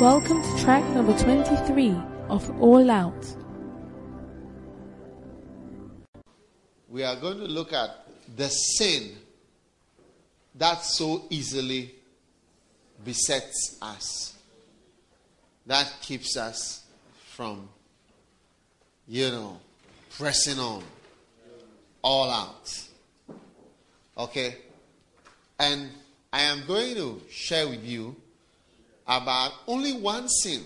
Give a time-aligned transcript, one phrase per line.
[0.00, 1.94] Welcome to track number 23
[2.30, 3.36] of All Out.
[6.88, 9.10] We are going to look at the sin
[10.54, 11.94] that so easily
[13.04, 14.38] besets us,
[15.66, 16.82] that keeps us
[17.34, 17.68] from,
[19.06, 19.60] you know,
[20.16, 20.82] pressing on
[22.00, 22.88] all out.
[24.16, 24.56] Okay?
[25.58, 25.90] And
[26.32, 28.16] I am going to share with you
[29.10, 30.62] about only one sin,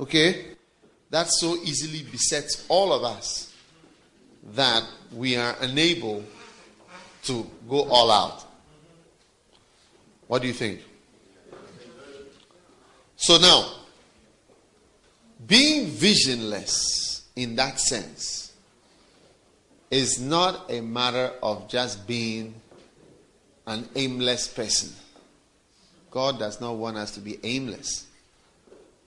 [0.00, 0.46] okay,
[1.10, 3.54] that so easily besets all of us
[4.54, 4.82] that
[5.12, 6.24] we are unable
[7.24, 8.44] to go all out.
[10.26, 10.80] What do you think?
[13.16, 13.72] So now,
[15.46, 18.52] being visionless in that sense
[19.90, 22.54] is not a matter of just being
[23.66, 24.94] an aimless person.
[26.10, 28.06] God does not want us to be aimless.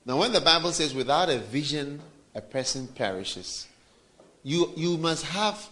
[0.05, 2.01] Now, when the Bible says, without a vision,
[2.33, 3.67] a person perishes,
[4.43, 5.69] you, you must have,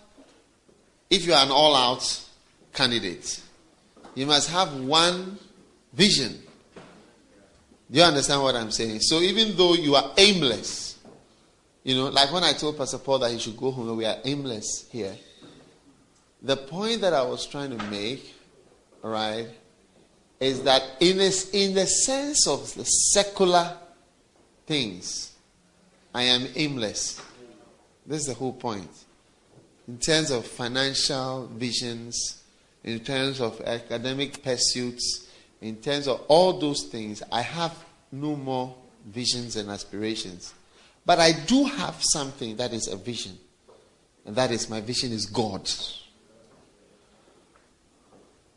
[1.10, 2.26] if you are an all out
[2.74, 3.42] candidate,
[4.16, 5.40] you must have one
[5.94, 6.40] vision.
[7.92, 9.00] Do you understand what I'm saying?
[9.02, 11.00] So, even though you are aimless,
[11.84, 14.18] you know, like when I told Pastor Paul that he should go home, we are
[14.24, 15.16] aimless here.
[16.42, 18.36] The point that I was trying to make,
[19.02, 19.48] right,
[20.40, 23.76] is that in, a, in the sense of the secular
[24.66, 25.34] things,
[26.14, 27.22] I am aimless.
[28.06, 28.90] This is the whole point.
[29.88, 32.44] In terms of financial visions,
[32.84, 35.28] in terms of academic pursuits,
[35.62, 37.76] in terms of all those things, I have
[38.12, 40.54] no more visions and aspirations.
[41.06, 43.38] But I do have something that is a vision.
[44.26, 45.64] And that is my vision is God.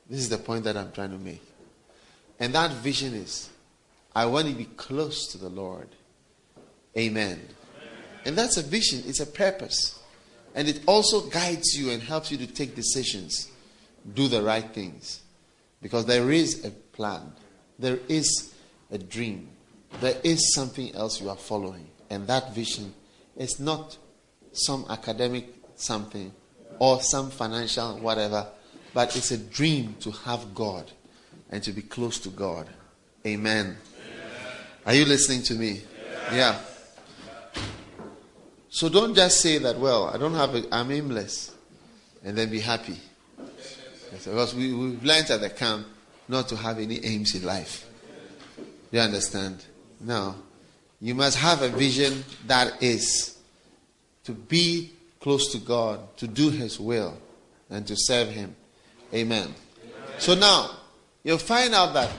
[0.09, 1.43] This is the point that I'm trying to make.
[2.43, 3.51] And that vision is
[4.17, 5.89] I want to be close to the Lord.
[6.99, 7.41] Amen.
[8.25, 10.01] And that's a vision, it's a purpose.
[10.53, 13.49] And it also guides you and helps you to take decisions,
[14.15, 15.23] do the right things.
[15.81, 17.33] Because there is a plan,
[17.79, 18.53] there is
[18.91, 19.49] a dream,
[20.01, 21.87] there is something else you are following.
[22.11, 22.93] And that vision
[23.37, 23.97] is not
[24.51, 26.33] some academic something
[26.81, 28.49] or some financial whatever,
[28.93, 30.91] but it's a dream to have God
[31.53, 32.67] and to be close to God.
[33.25, 33.67] Amen.
[33.67, 33.77] Amen.
[34.87, 35.83] Are you listening to me?
[36.33, 36.35] Yeah.
[36.35, 36.59] yeah.
[38.71, 41.55] So don't just say that, well, I don't have, a, I'm aimless,
[42.25, 42.99] and then be happy.
[44.11, 45.87] Because we, we've learned at the camp
[46.27, 47.87] not to have any aims in life.
[48.91, 49.63] You understand?
[50.01, 50.35] No.
[51.03, 53.37] You must have a vision that is
[54.25, 57.19] to be close to God, to do His will,
[57.69, 58.57] and to serve Him.
[59.13, 59.43] Amen.
[59.43, 59.55] Amen.
[60.19, 60.71] So now,
[61.25, 62.11] you'll find out that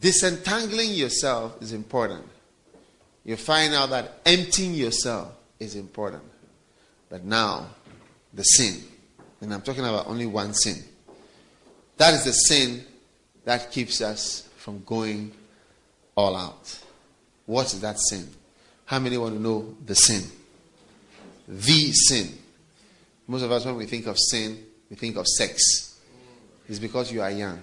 [0.00, 2.24] disentangling yourself is important.
[3.24, 6.22] You'll find out that emptying yourself is important.
[7.10, 7.68] But now,
[8.32, 8.82] the sin.
[9.40, 10.82] And I'm talking about only one sin.
[11.96, 12.84] That is the sin
[13.44, 15.32] that keeps us from going
[16.14, 16.78] all out.
[17.46, 18.28] What is that sin?
[18.84, 20.22] How many want to know the sin?
[21.46, 22.38] The sin.
[23.26, 25.98] Most of us, when we think of sin, we think of sex.
[26.68, 27.60] It's because you are young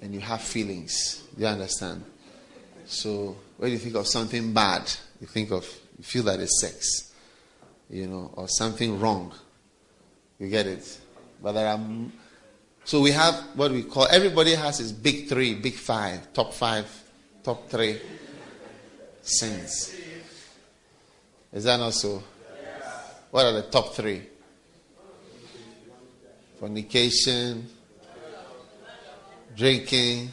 [0.00, 1.22] and you have feelings.
[1.34, 2.04] Do you understand?
[2.86, 5.64] So when you think of something bad, you think of
[5.98, 7.12] you feel that it's sex,
[7.90, 9.32] you know, or something wrong.
[10.38, 10.98] You get it?
[11.42, 11.80] But there are
[12.84, 16.86] so we have what we call everybody has his big three, big five, top five,
[17.42, 18.00] top three
[19.20, 19.94] sins.
[21.52, 22.22] Is that not so?
[23.30, 24.22] What are the top three?
[26.58, 27.68] Fornication,
[29.58, 30.32] drinking,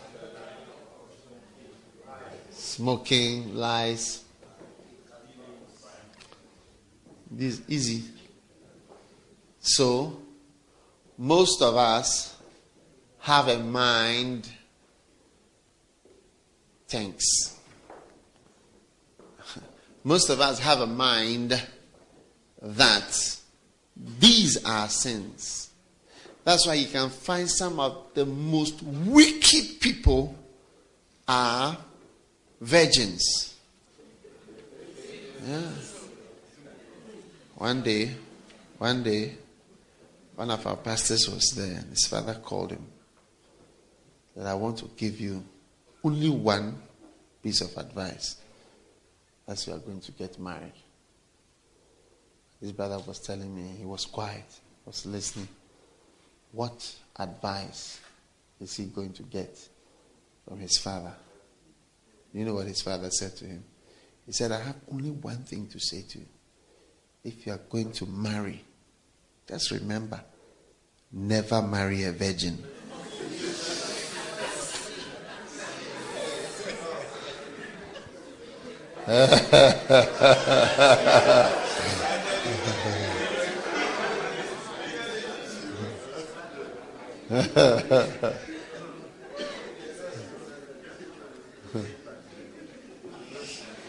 [2.51, 4.23] smoking, lies.
[7.31, 8.03] This is easy.
[9.59, 10.19] So,
[11.17, 12.35] most of us
[13.17, 14.47] have a mind
[16.87, 17.25] thanks.
[20.03, 21.59] Most of us have a mind
[22.61, 23.39] that
[24.19, 25.71] these are sins.
[26.45, 30.35] That's why you can find some of the most wicked people
[31.27, 31.75] are
[32.61, 33.55] virgins.
[35.43, 35.61] Yeah.
[37.55, 38.11] One day,
[38.77, 39.33] one day,
[40.35, 42.85] one of our pastors was there, and his father called him.
[44.35, 45.43] That I want to give you
[46.03, 46.79] only one
[47.41, 48.35] piece of advice
[49.47, 50.73] as you are going to get married.
[52.61, 54.45] His brother was telling me, he was quiet,
[54.85, 55.47] was listening.
[56.55, 57.99] What advice
[58.61, 59.59] is he going to get
[60.47, 61.11] from his father?
[62.33, 63.65] You know what his father said to him?
[64.25, 66.25] He said, I have only one thing to say to you.
[67.25, 68.63] If you are going to marry,
[69.49, 70.21] just remember
[71.11, 72.63] never marry a virgin.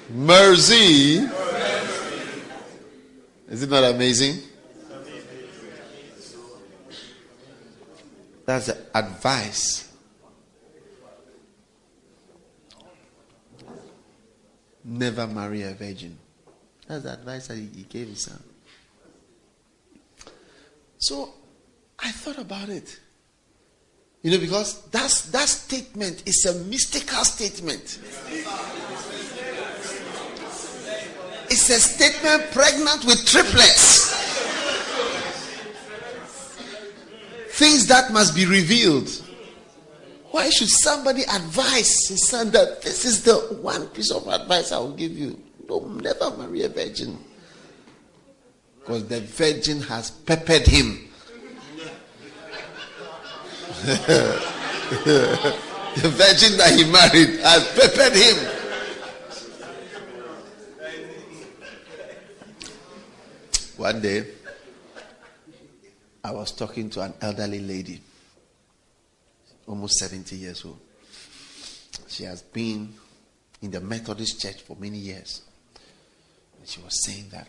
[0.08, 1.28] Mercy.
[3.48, 4.40] Is it not amazing?
[8.46, 9.92] That's the advice.
[14.84, 16.16] Never marry a virgin.
[16.86, 18.42] That's the advice that he gave his son.
[20.98, 21.34] So
[21.98, 23.00] I thought about it.
[24.26, 28.00] You know, because that's, that statement is a mystical statement.
[31.48, 34.10] It's a statement pregnant with triplets.
[37.50, 39.08] Things that must be revealed.
[40.32, 44.78] Why should somebody advise his son that this is the one piece of advice I
[44.78, 45.40] will give you?
[45.68, 47.16] Don't never marry a virgin.
[48.80, 51.05] Because the virgin has peppered him.
[53.84, 55.54] The
[55.94, 58.36] virgin that he married has prepared him.
[63.76, 64.26] One day,
[66.24, 68.00] I was talking to an elderly lady,
[69.66, 70.80] almost 70 years old.
[72.08, 72.94] She has been
[73.62, 75.42] in the Methodist church for many years.
[76.58, 77.48] And she was saying that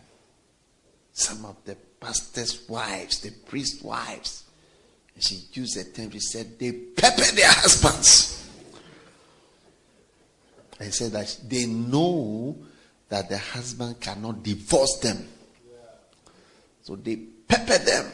[1.12, 4.44] some of the pastors' wives, the priest wives,
[5.22, 8.48] she used the term, she said, they pepper their husbands.
[10.80, 12.56] And said that they know
[13.08, 15.26] that the husband cannot divorce them.
[16.82, 18.12] So they pepper them.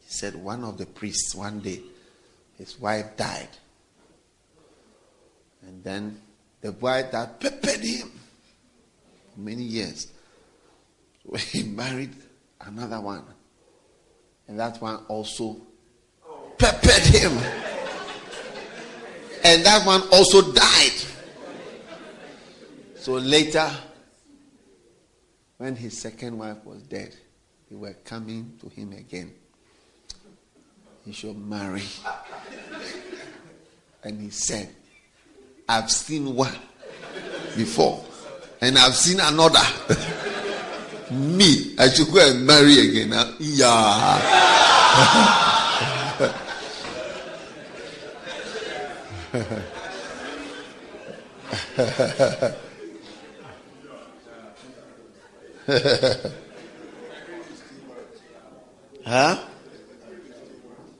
[0.00, 1.80] He said one of the priests one day,
[2.58, 3.48] his wife died.
[5.62, 6.20] And then
[6.60, 8.10] the wife that peppered him
[9.36, 10.08] many years.
[11.24, 12.14] So he married
[12.60, 13.24] another one.
[14.50, 15.56] And that one also
[16.58, 17.32] peppered him.
[19.42, 20.92] And that one also died.
[22.96, 23.70] So later,
[25.56, 27.16] when his second wife was dead,
[27.70, 29.32] they were coming to him again
[31.04, 31.82] he should marry.
[34.02, 34.68] And he said,
[35.68, 36.54] I've seen one
[37.56, 38.04] before,
[38.60, 39.60] and I've seen another.
[41.10, 43.12] Me, I should go and marry again.
[43.40, 44.20] Yeah.
[59.04, 59.38] huh?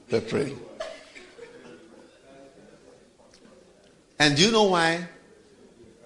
[0.09, 0.59] Peppering.
[4.19, 5.07] And do you know why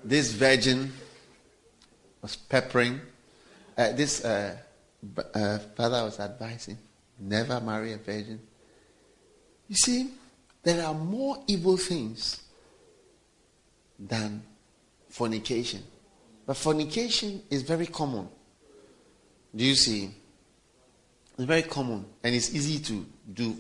[0.05, 0.93] this virgin
[2.21, 3.01] was peppering?
[3.77, 4.57] Uh, this uh,
[5.35, 6.79] uh, father was advising
[7.19, 8.41] never marry a virgin.
[9.69, 10.11] You see,
[10.63, 12.43] there are more evil things
[13.99, 14.43] than
[15.09, 15.83] fornication.
[16.47, 18.29] But fornication is very common.
[19.55, 20.11] Do you see?
[21.37, 23.57] It's very common and it's easy to do.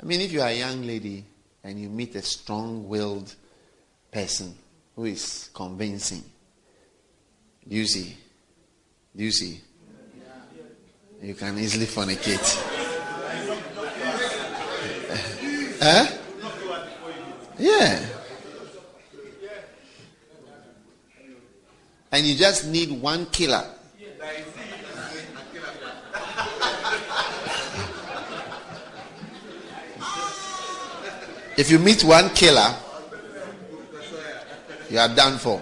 [0.00, 1.24] I mean, if you are a young lady
[1.62, 3.34] and you meet a strong willed
[4.10, 4.56] person
[4.96, 6.24] who is convincing,
[7.66, 8.16] you see?
[9.18, 9.60] You see?
[11.20, 12.38] You can easily fornicate.
[15.82, 16.06] huh?
[17.58, 18.06] Yeah.
[22.12, 23.64] And you just need one killer
[31.58, 32.72] If you meet one killer,
[34.88, 35.60] you are done for.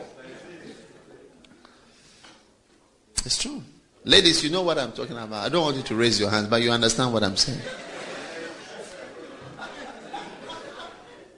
[3.26, 3.60] It's true.
[4.04, 5.44] Ladies, you know what I'm talking about.
[5.44, 7.60] I don't want you to raise your hands, but you understand what I'm saying.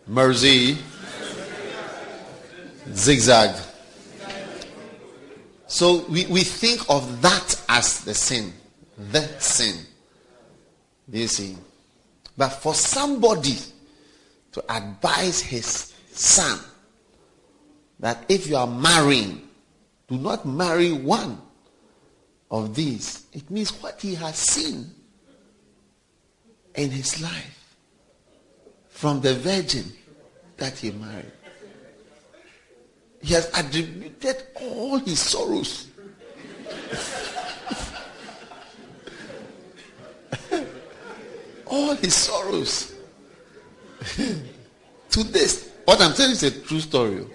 [0.07, 0.77] Mercy,
[2.93, 3.57] zigzag.
[5.67, 8.53] So we, we think of that as the sin.
[9.11, 9.77] The sin.
[11.11, 11.57] You see?
[12.37, 13.57] But for somebody
[14.53, 16.59] to advise his son
[17.99, 19.49] that if you are marrying,
[20.07, 21.41] do not marry one
[22.51, 23.27] of these.
[23.33, 24.91] It means what he has seen
[26.75, 27.77] in his life
[28.89, 29.85] from the virgin
[30.57, 31.33] that he married.
[33.21, 35.89] He has attributed all his sorrows.
[41.67, 42.95] all his sorrows
[45.11, 45.71] to this.
[45.85, 47.27] What I'm telling is a true story.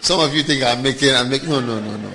[0.00, 2.12] Some of you think I'm making, I'm making, no, no, no, no.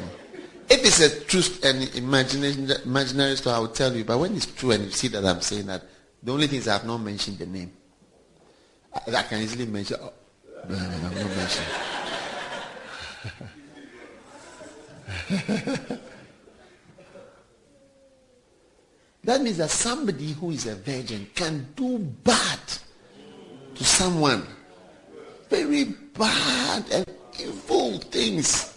[0.69, 4.03] If it's a truth and imaginary story, I will tell you.
[4.03, 5.83] But when it's true and you see that I'm saying that,
[6.21, 7.71] the only thing is I have not mentioned the name.
[8.93, 9.97] I, I can easily mention.
[10.01, 10.13] Oh,
[10.69, 11.69] no, no, I'm not mentioning.
[19.23, 22.59] that means that somebody who is a virgin can do bad
[23.75, 24.45] to someone.
[25.49, 27.05] Very bad and
[27.39, 28.72] evil things.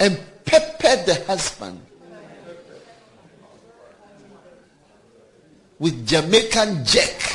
[0.00, 1.78] And pepper the husband
[5.78, 7.29] with Jamaican jack.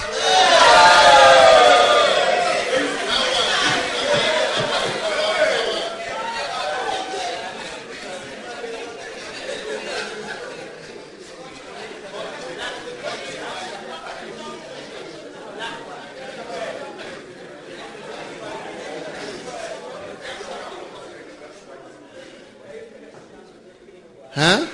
[24.45, 24.67] Huh?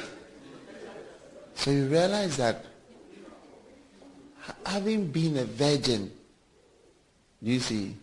[1.55, 2.65] So you realize that
[4.65, 6.11] having been a virgin,
[7.41, 7.95] you see,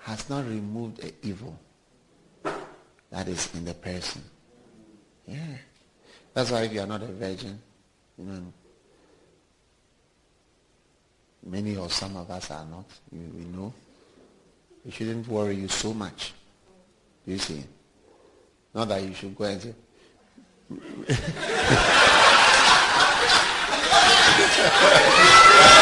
[0.00, 1.58] has not removed the evil
[3.10, 4.20] that is in the person.
[5.26, 5.56] Yeah.
[6.34, 7.58] That's why if you are not a virgin,
[8.18, 8.52] you know,
[11.46, 13.72] many or some of us are not, you, we know,
[14.86, 16.34] it shouldn't worry you so much.
[17.24, 17.64] You see.
[18.72, 19.74] No dai, 50.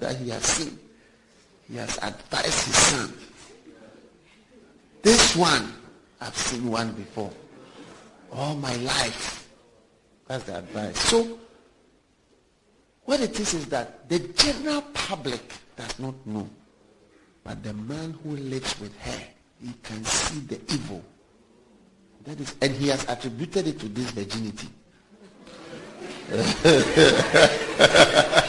[0.00, 0.78] that he has seen,
[1.68, 3.12] he has advised his son.
[5.02, 5.72] This one,
[6.20, 7.30] I've seen one before.
[8.32, 9.48] All my life.
[10.26, 10.98] That's the advice.
[10.98, 11.38] So,
[13.04, 15.40] what it is is that the general public
[15.76, 16.48] does not know.
[17.44, 19.22] But the man who lives with her,
[19.62, 21.04] he can see the evil
[22.26, 24.68] that is, and he has attributed it to this virginity.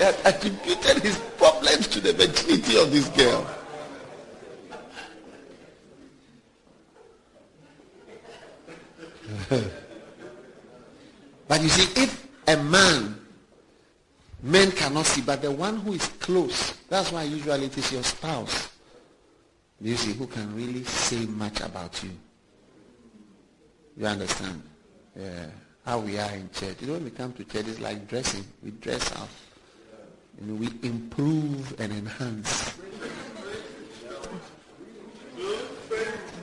[0.00, 3.46] has attributed his problems to the virginity of this girl.
[11.48, 13.20] but you see, if a man,
[14.42, 18.02] men cannot see, but the one who is close, that's why usually it is your
[18.02, 18.70] spouse
[19.80, 22.10] you see, who can really say much about you.
[23.96, 24.62] You understand?
[25.18, 25.46] Yeah.
[25.84, 26.76] How we are in church.
[26.80, 28.44] You know, when we come to church, it's like dressing.
[28.62, 29.28] We dress up.
[30.42, 32.72] Know, we improve and enhance.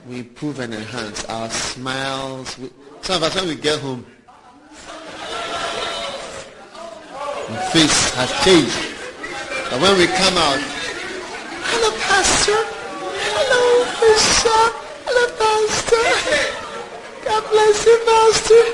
[0.08, 2.60] We improve and enhance our smiles.
[2.60, 2.70] We,
[3.02, 4.06] some of us, when we get home,
[7.50, 8.78] our face has changed.
[9.72, 12.62] But when we come out, hello, pastor.
[13.34, 14.74] Hello, Bishop.
[15.10, 16.06] Hello, Pastor.
[17.26, 18.66] God bless you, Pastor.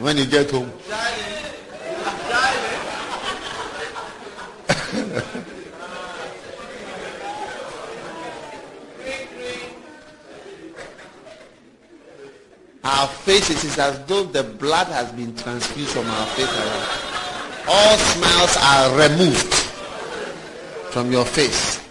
[0.00, 0.72] When you get home.
[12.88, 17.08] Our faces is as though the blood has been transfused from our face around.
[17.68, 19.54] All smiles are removed
[20.90, 21.84] from your face.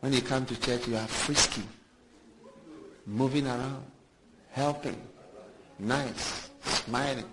[0.00, 1.62] When you come to church, you are frisky,
[3.06, 3.84] moving around,
[4.50, 5.00] helping,
[5.78, 7.30] nice, smiling.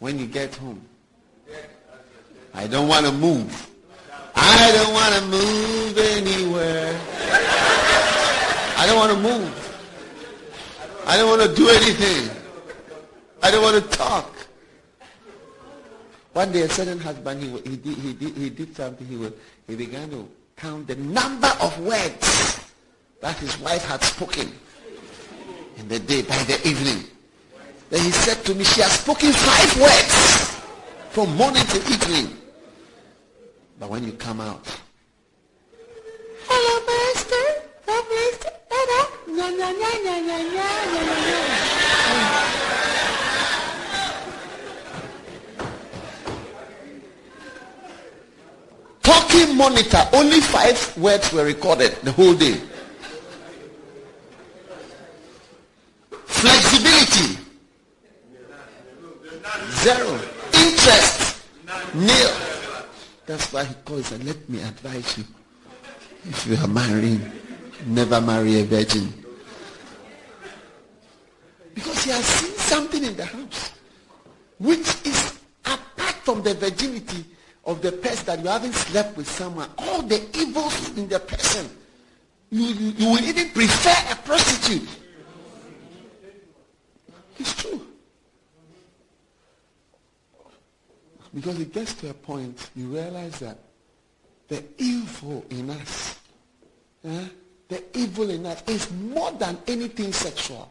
[0.00, 0.84] When you get home,
[2.52, 3.71] I don't want to move.
[4.44, 7.00] I don't want to move anywhere.
[8.76, 9.52] I don't want to move.
[11.06, 12.36] I don't want to do anything.
[13.42, 14.34] I don't want to talk.
[16.32, 19.06] One day, a certain husband, he, he, did, he, did, he did something.
[19.06, 19.32] He, was,
[19.68, 22.60] he began to count the number of words
[23.20, 24.50] that his wife had spoken
[25.76, 27.04] in the day by the evening.
[27.90, 30.60] Then he said to me, she has spoken five words
[31.10, 32.41] from morning to evening.
[33.82, 34.62] But when you come out,
[36.46, 37.46] hello, master.
[37.84, 38.52] God bless you.
[39.34, 42.28] Nya, nya, nya, nya, nya, nya, nya, nya.
[49.02, 52.60] Talking monitor, only five words were recorded the whole day.
[56.26, 57.36] Flexibility,
[59.82, 60.20] zero.
[60.54, 61.42] Interest,
[61.94, 62.51] nil.
[63.32, 65.24] That's why he calls and let me advise you.
[66.28, 67.18] If you are marrying,
[67.86, 69.10] never marry a virgin.
[71.72, 73.72] Because he has seen something in the house
[74.58, 77.24] which is apart from the virginity
[77.64, 79.70] of the person that you haven't slept with someone.
[79.78, 81.70] All the evils in the person.
[82.50, 84.90] You, you, you will even prefer a prostitute.
[87.38, 87.91] It's true.
[91.34, 93.58] Because it gets to a point you realize that
[94.48, 96.18] the evil in us,
[97.04, 97.24] eh,
[97.68, 100.70] the evil in us is more than anything sexual.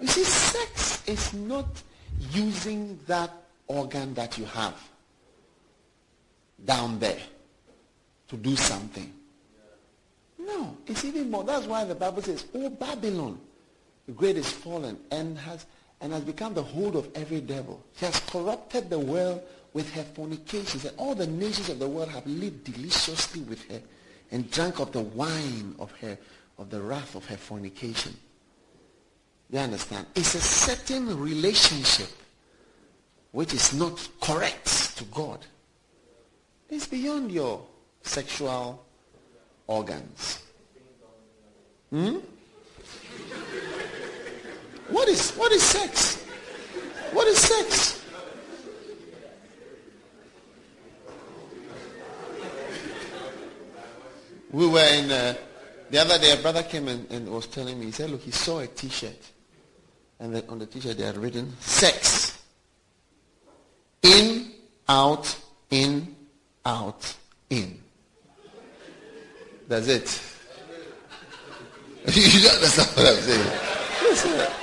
[0.00, 1.66] You see, sex is not
[2.32, 3.30] using that
[3.68, 4.74] organ that you have
[6.64, 7.20] down there
[8.28, 9.12] to do something.
[10.38, 11.44] No, it's even more.
[11.44, 13.38] That's why the Bible says, Oh Babylon,
[14.06, 15.64] the great is fallen and has
[16.04, 17.82] and has become the hold of every devil.
[17.96, 19.40] She has corrupted the world
[19.72, 23.80] with her fornications, and all the nations of the world have lived deliciously with her
[24.30, 26.18] and drank of the wine of her
[26.58, 28.14] of the wrath of her fornication.
[29.50, 30.06] You understand?
[30.14, 32.10] It's a certain relationship
[33.32, 35.38] which is not correct to God.
[36.68, 37.62] It's beyond your
[38.02, 38.84] sexual
[39.66, 40.42] organs.
[41.88, 42.18] Hmm?
[44.94, 46.22] What is what is sex?
[47.12, 48.00] What is sex?
[54.52, 55.34] We were in uh,
[55.90, 56.30] the other day.
[56.30, 57.86] A brother came and, and was telling me.
[57.86, 59.18] He said, "Look, he saw a T-shirt,
[60.20, 62.40] and on the T-shirt they had written sex.
[64.00, 64.52] In,
[64.88, 65.36] out,
[65.70, 66.14] in,
[66.64, 67.16] out,
[67.50, 67.80] in.
[69.66, 70.22] That's it.
[72.14, 74.60] you don't understand what I'm saying.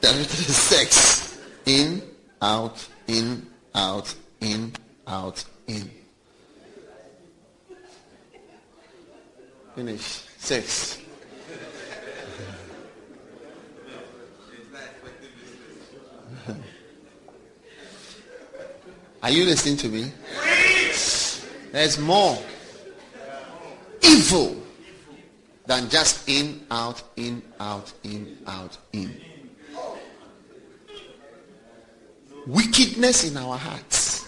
[0.00, 1.38] That is sex.
[1.66, 2.02] In,
[2.40, 4.72] out, in, out, in,
[5.06, 5.90] out, in.
[9.74, 10.22] Finish.
[10.38, 10.98] Sex.
[19.22, 20.12] Are you listening to me?
[21.72, 22.38] There's more
[24.00, 24.62] evil
[25.66, 29.20] than just in, out, in, out, in, out, in.
[32.46, 34.26] Wickedness in our hearts,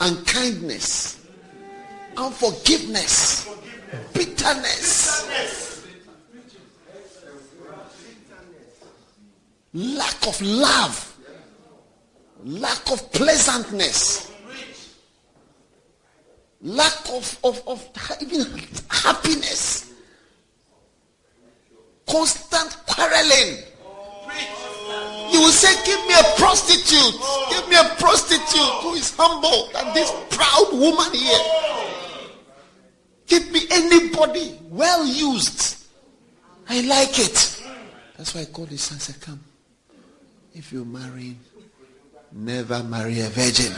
[0.00, 1.24] unkindness,
[2.16, 3.48] unforgiveness,
[4.12, 5.84] bitterness,
[9.72, 11.16] lack of love,
[12.44, 14.32] lack of pleasantness,
[16.62, 17.88] lack of, of, of
[18.22, 18.46] even
[18.88, 19.92] happiness,
[22.08, 23.62] constant quarreling.
[25.34, 27.20] You will say, Give me a prostitute.
[27.50, 31.44] Give me a prostitute who is humble than this proud woman here.
[33.26, 35.86] Give me anybody well used.
[36.68, 37.60] I like it.
[38.16, 39.40] That's why I called his son said, Come.
[40.54, 41.34] If you marry
[42.30, 43.72] never marry a virgin.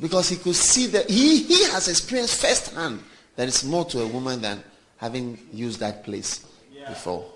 [0.00, 3.02] Because he could see that he, he has experienced firsthand
[3.36, 4.62] that it's more to a woman than
[4.96, 6.46] having used that place
[6.88, 7.30] before.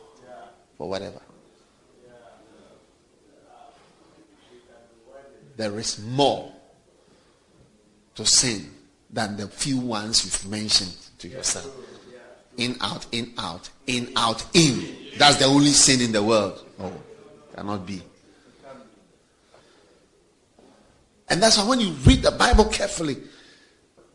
[0.79, 1.21] For whatever.
[5.57, 6.53] There is more
[8.15, 8.71] to sin
[9.11, 11.71] than the few ones you've mentioned to yourself.
[12.57, 14.95] In, out, in, out, in, out, in.
[15.19, 16.65] That's the only sin in the world.
[16.79, 16.93] Oh,
[17.55, 18.03] cannot be.
[21.29, 23.17] And that's why when you read the Bible carefully,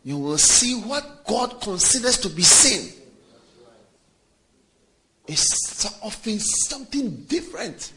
[0.04, 2.92] you will see what God considers to be sin.
[5.26, 7.92] It's often something different.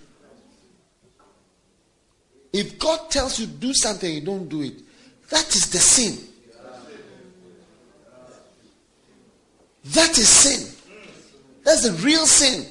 [2.54, 4.74] If God tells you do something, you don't do it.
[5.30, 6.18] That is the sin.
[9.86, 10.76] That is sin.
[11.66, 12.66] That's the real sin.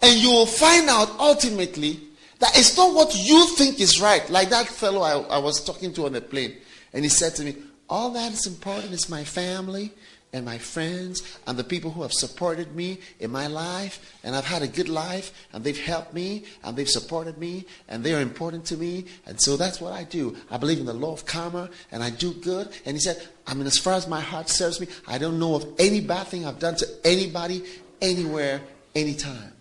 [0.00, 4.28] And you will find out ultimately That it's not what you think is right.
[4.30, 6.56] Like that fellow I, I was talking to on the plane.
[6.92, 7.56] And he said to me,
[7.88, 9.92] All that is important is my family
[10.32, 14.44] and my friends and the people who have supported me in my life and I've
[14.44, 18.20] had a good life and they've helped me and they've supported me and they are
[18.20, 20.36] important to me and so that's what I do.
[20.50, 23.54] I believe in the law of karma and I do good and he said, I
[23.54, 26.44] mean as far as my heart serves me, I don't know of any bad thing
[26.44, 27.64] I've done to anybody
[28.02, 28.60] anywhere
[28.94, 29.52] anytime.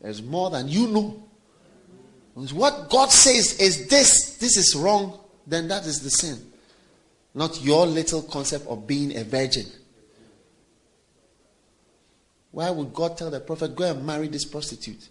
[0.00, 1.22] There's more than you know.
[2.34, 6.52] What God says is this, this is wrong, then that is the sin.
[7.36, 9.66] Not your little concept of being a virgin.
[12.50, 15.10] Why would God tell the prophet, go and marry this prostitute?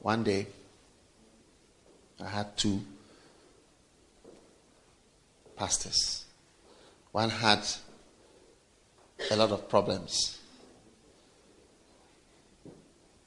[0.00, 0.48] One day,
[2.20, 2.80] I had two
[5.56, 6.24] pastors.
[7.12, 7.64] One had
[9.30, 10.40] a lot of problems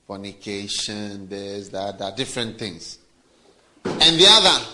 [0.05, 2.99] fornication, this, that, that, different things.
[3.85, 4.65] And the other,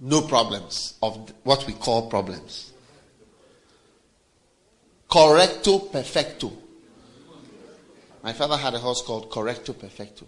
[0.00, 2.72] no problems of what we call problems.
[5.08, 6.52] Correcto perfecto.
[8.22, 10.26] My father had a horse called Correcto Perfecto.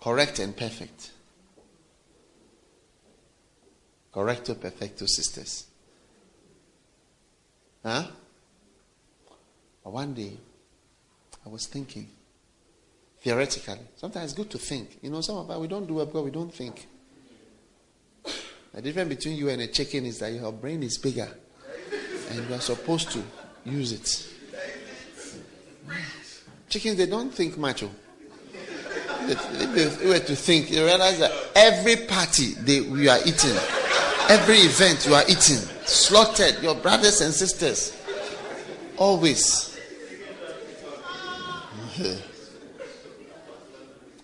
[0.00, 1.12] Correct and perfect.
[4.12, 5.66] Correcto Perfecto sisters.
[7.82, 8.04] Huh?
[9.84, 10.36] One day,
[11.44, 12.08] I was thinking,
[13.24, 13.78] theoretically.
[13.96, 14.98] Sometimes it's good to think.
[15.00, 16.86] You know, some of us, we don't do because we don't think.
[18.74, 21.28] The difference between you and a chicken is that your brain is bigger
[22.30, 23.22] and you are supposed to
[23.64, 24.30] use it.
[26.68, 27.84] Chickens, they don't think much.
[27.84, 27.90] Oh.
[29.26, 33.56] If they were to think, you realize that every party they, we are eating,
[34.28, 35.56] every event you are eating,
[35.86, 37.96] slaughtered, your brothers and sisters,
[38.98, 39.80] always.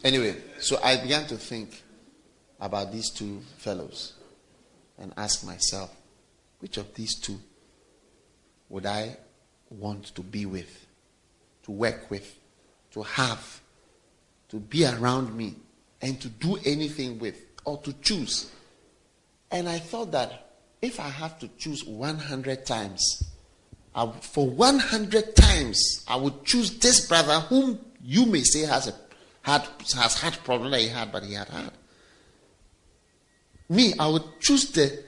[0.04, 1.82] anyway, so I began to think
[2.60, 4.14] about these two fellows
[4.98, 5.94] and ask myself,
[6.60, 7.38] which of these two
[8.68, 9.16] would I
[9.70, 10.86] want to be with,
[11.64, 12.38] to work with,
[12.92, 13.60] to have,
[14.50, 15.54] to be around me,
[16.02, 18.50] and to do anything with, or to choose?
[19.50, 20.50] And I thought that
[20.82, 23.24] if I have to choose 100 times,
[23.94, 28.94] I, for 100 times, I would choose this brother whom you may say has a
[29.42, 31.72] had has had problem that he had, but he had had.
[33.68, 35.02] Me, I would choose the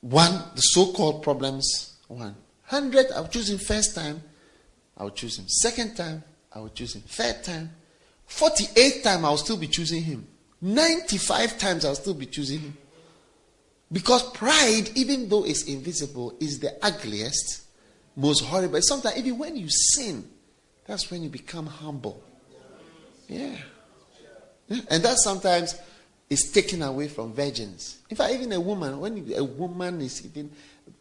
[0.00, 2.34] one, the so-called problems one.
[2.64, 4.22] Hundred, I would choose him first time.
[4.96, 6.24] I would choose him second time.
[6.52, 7.70] I would choose him third time.
[8.26, 10.26] Forty-eight time, I will still be choosing him.
[10.60, 12.76] Ninety-five times, I'll still be choosing him.
[13.92, 17.62] Because pride, even though it's invisible, is the ugliest
[18.16, 18.80] most horrible.
[18.82, 20.28] Sometimes, even when you sin,
[20.86, 22.24] that's when you become humble.
[23.28, 23.56] Yeah.
[24.68, 24.80] yeah.
[24.90, 25.78] And that sometimes
[26.28, 27.98] is taken away from virgins.
[28.10, 30.50] In fact, even a woman, when a woman is even,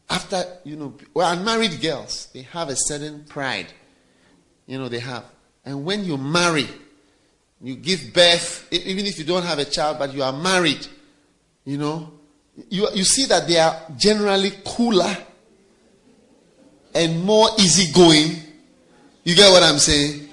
[0.10, 3.68] after, you know, well, unmarried girls, they have a certain pride.
[4.68, 5.26] You know, they have.
[5.64, 6.68] And when you marry,
[7.62, 10.88] you give birth, even if you don't have a child, but you are married,
[11.64, 12.12] you know,
[12.70, 15.18] you, you see that they are generally cooler
[16.94, 18.42] and more easygoing.
[19.24, 20.25] You get what I'm saying?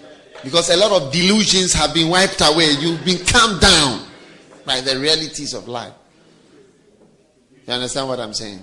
[0.45, 2.71] Because a lot of delusions have been wiped away.
[2.81, 4.07] You've been calmed down
[4.65, 5.93] by the realities of life.
[7.67, 8.63] You understand what I'm saying?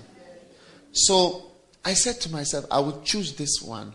[0.91, 1.51] So
[1.85, 3.93] I said to myself, I would choose this one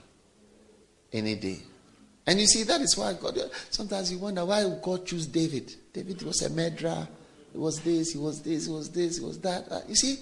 [1.12, 1.58] any day.
[2.26, 3.38] And you see, that is why God.
[3.70, 5.74] Sometimes you wonder why God choose David.
[5.92, 7.06] David was a murderer.
[7.52, 8.12] He was this.
[8.12, 8.66] He was this.
[8.66, 9.18] He was this.
[9.18, 9.70] He was that.
[9.70, 10.16] Uh, you see,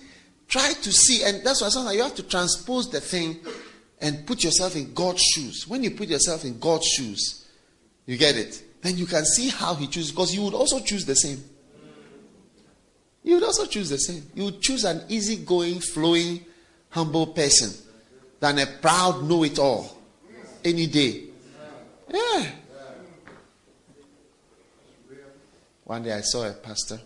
[0.48, 3.38] try to see, and that's why sometimes you have to transpose the thing
[4.00, 5.66] and put yourself in God's shoes.
[5.68, 7.41] When you put yourself in God's shoes,
[8.06, 8.62] you get it.
[8.82, 11.42] Then you can see how He chooses because you would also choose the same.
[13.22, 14.26] You would also choose the same.
[14.34, 16.44] You would choose an easygoing, flowing,
[16.90, 17.72] humble person
[18.40, 19.96] than a proud know it all
[20.64, 21.24] any day.
[22.12, 22.50] Yeah.
[25.84, 27.00] One day I saw a pastor.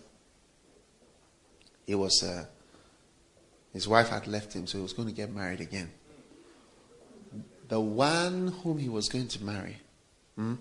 [1.85, 2.45] He was, uh,
[3.73, 5.91] his wife had left him, so he was going to get married again
[7.67, 9.77] the one whom he was going to marry.
[10.35, 10.55] Hmm?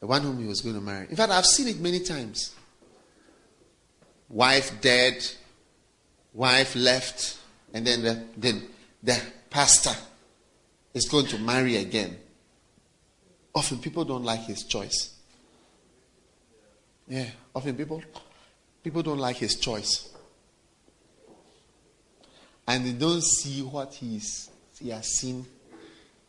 [0.00, 1.06] The one whom he was going to marry.
[1.10, 2.54] In fact, I've seen it many times.
[4.28, 5.24] Wife dead,
[6.32, 7.38] wife left,
[7.74, 8.62] and then the, the,
[9.02, 9.94] the pastor
[10.94, 12.16] is going to marry again.
[13.54, 15.14] Often people don't like his choice.
[17.08, 18.02] Yeah, often people
[18.84, 20.10] people don't like his choice.
[22.66, 25.46] And they don't see what he's he has seen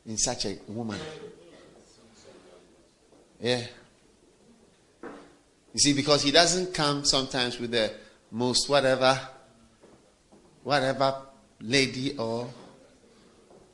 [0.05, 0.99] in such a woman.
[3.39, 3.65] Yeah.
[5.73, 7.91] You see, because he doesn't come sometimes with the
[8.31, 9.19] most whatever,
[10.63, 11.21] whatever
[11.61, 12.49] lady or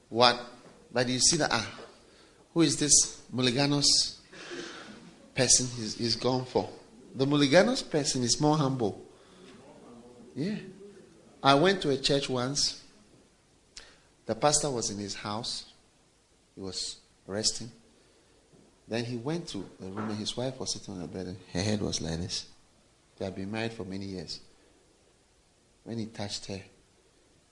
[0.09, 0.39] what.
[0.91, 1.79] But you see that, ah,
[2.53, 4.17] who is this Mulliganos
[5.33, 6.69] person he's, he's gone for?
[7.15, 9.03] The Mulliganos person is more humble.
[10.35, 10.57] Yeah.
[11.41, 12.81] I went to a church once.
[14.25, 15.65] The pastor was in his house.
[16.55, 16.97] He was
[17.27, 17.71] resting.
[18.87, 21.37] Then he went to the room and his wife was sitting on the bed and
[21.53, 22.45] her head was like this.
[23.17, 24.39] They had been married for many years.
[25.83, 26.61] When he touched her,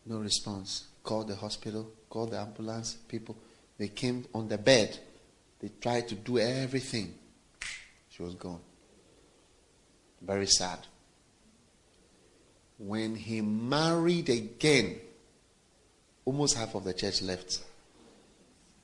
[0.06, 0.88] no response.
[1.04, 3.36] Called the hospital, called the ambulance people.
[3.78, 4.98] They came on the bed.
[5.60, 7.14] They tried to do everything.
[8.10, 8.60] She was gone.
[10.22, 10.80] Very sad.
[12.78, 14.98] When he married again,
[16.26, 17.60] almost half of the church left.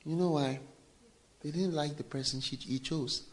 [0.06, 0.60] You know why?
[1.42, 3.24] They didn't like the person she, he chose.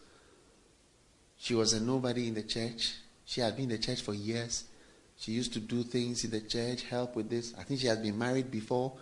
[1.38, 2.94] She was a nobody in the church.
[3.24, 4.64] She had been in the church for years.
[5.18, 7.54] She used to do things in the church, help with this.
[7.58, 8.92] I think she has been married before.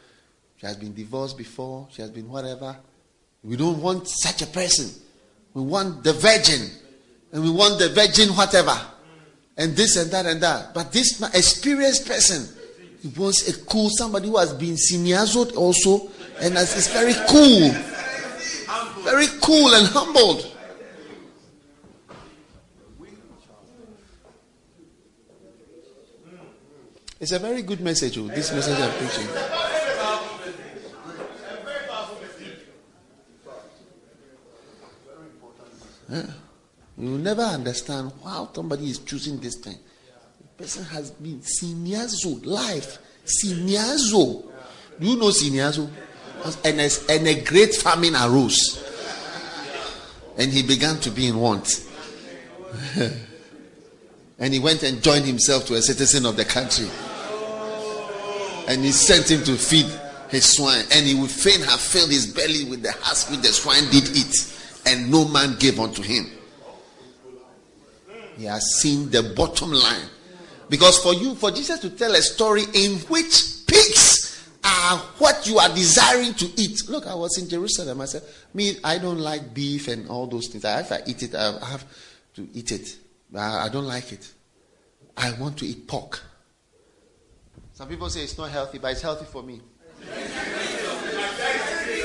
[0.56, 1.88] She has been divorced before.
[1.90, 2.76] She has been whatever.
[3.42, 4.90] We don't want such a person.
[5.52, 6.70] We want the virgin.
[7.32, 8.78] And we want the virgin whatever.
[9.56, 10.72] And this and that and that.
[10.72, 12.48] But this experienced person,
[13.16, 16.10] wants a cool, somebody who has been seniazed also.
[16.40, 17.93] And is very cool.
[19.04, 20.50] Very cool and humbled.
[27.20, 29.28] It's a very good message, oh, this message I'm preaching.
[36.96, 39.78] You will never understand how somebody is choosing this thing.
[40.40, 42.98] The person has been seniazo, life.
[43.24, 44.44] Seniazo.
[45.00, 45.30] Do you know
[46.80, 48.93] a, and a great famine arose.
[50.36, 51.68] And he began to be in want.
[54.38, 56.88] and he went and joined himself to a citizen of the country.
[58.66, 59.86] And he sent him to feed
[60.28, 60.84] his swine.
[60.92, 64.16] And he would fain have filled his belly with the husk which the swine did
[64.16, 64.52] eat.
[64.86, 66.26] And no man gave unto him.
[68.36, 70.08] He has seen the bottom line.
[70.68, 74.23] Because for you, for Jesus to tell a story in which pigs
[74.64, 76.88] are what you are desiring to eat.
[76.88, 78.00] Look, I was in Jerusalem.
[78.00, 78.22] I said,
[78.54, 80.64] Me, I don't like beef and all those things.
[80.64, 81.84] If I eat it, I have
[82.34, 82.96] to eat it.
[83.36, 84.32] I don't like it.
[85.16, 86.20] I want to eat pork.
[87.74, 89.60] Some people say it's not healthy, but it's healthy for me.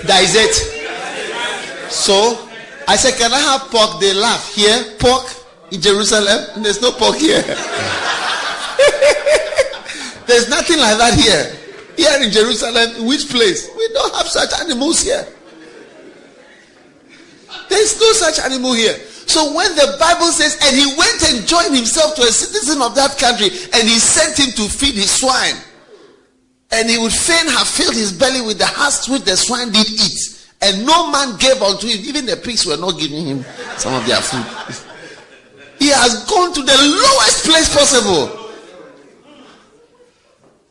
[0.03, 0.53] that is it.
[1.91, 2.49] So
[2.87, 3.99] I said, Can I have pork?
[3.99, 4.53] They laugh.
[4.53, 5.25] Here, pork
[5.71, 7.41] in Jerusalem, there's no pork here.
[10.25, 11.55] there's nothing like that here.
[11.99, 13.69] Here in Jerusalem, which place?
[13.75, 15.27] We don't have such animals here.
[17.67, 18.95] There's no such animal here.
[19.27, 22.95] So when the Bible says, and he went and joined himself to a citizen of
[22.95, 25.59] that country, and he sent him to feed his swine,
[26.71, 29.89] and he would fain have filled his belly with the husks which the swine did
[29.91, 33.93] eat, and no man gave unto him, even the pigs were not giving him some
[33.93, 34.85] of their food.
[35.79, 38.38] He has gone to the lowest place possible.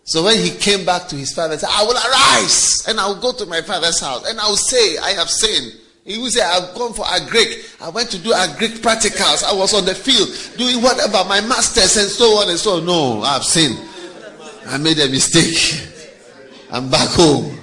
[0.08, 3.06] So when he came back to his father, he said, I will arise and I
[3.08, 5.78] will go to my father's house and I will say, I have sinned.
[6.02, 7.68] He will say, I've gone for a Greek.
[7.78, 9.44] I went to do a Greek practicals.
[9.44, 12.86] I was on the field doing whatever, my masters and so on and so on.
[12.86, 13.78] No, I've sinned.
[14.68, 15.86] I made a mistake.
[16.70, 17.54] I'm back home.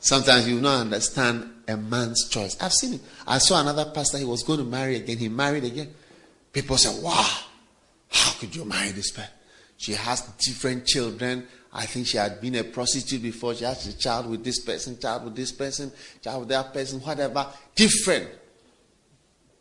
[0.00, 2.60] Sometimes you don't understand a man's choice.
[2.60, 3.00] I've seen it.
[3.28, 5.18] I saw another pastor, he was going to marry again.
[5.18, 5.94] He married again.
[6.54, 7.28] People say, Wow,
[8.08, 9.30] how could you marry this person?
[9.76, 11.46] She has different children.
[11.72, 13.54] I think she had been a prostitute before.
[13.54, 15.90] She has a child with this person, child with this person,
[16.22, 17.46] child with that person, whatever.
[17.74, 18.28] Different.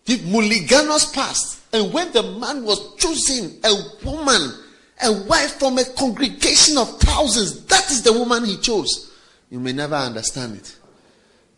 [0.06, 1.62] The Mulliganos past.
[1.74, 3.74] And when the man was choosing a
[4.06, 4.54] woman,
[5.04, 9.12] a wife from a congregation of thousands, that is the woman he chose.
[9.50, 10.78] You may never understand it.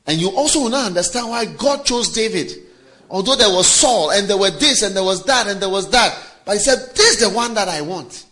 [0.07, 2.64] And you also will not understand why God chose David.
[3.09, 5.89] Although there was Saul and there were this and there was that and there was
[5.91, 6.17] that.
[6.45, 8.25] But he said, This is the one that I want.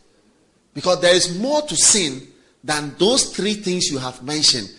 [0.74, 2.28] Because there is more to sin
[2.64, 4.70] than those three things you have mentioned.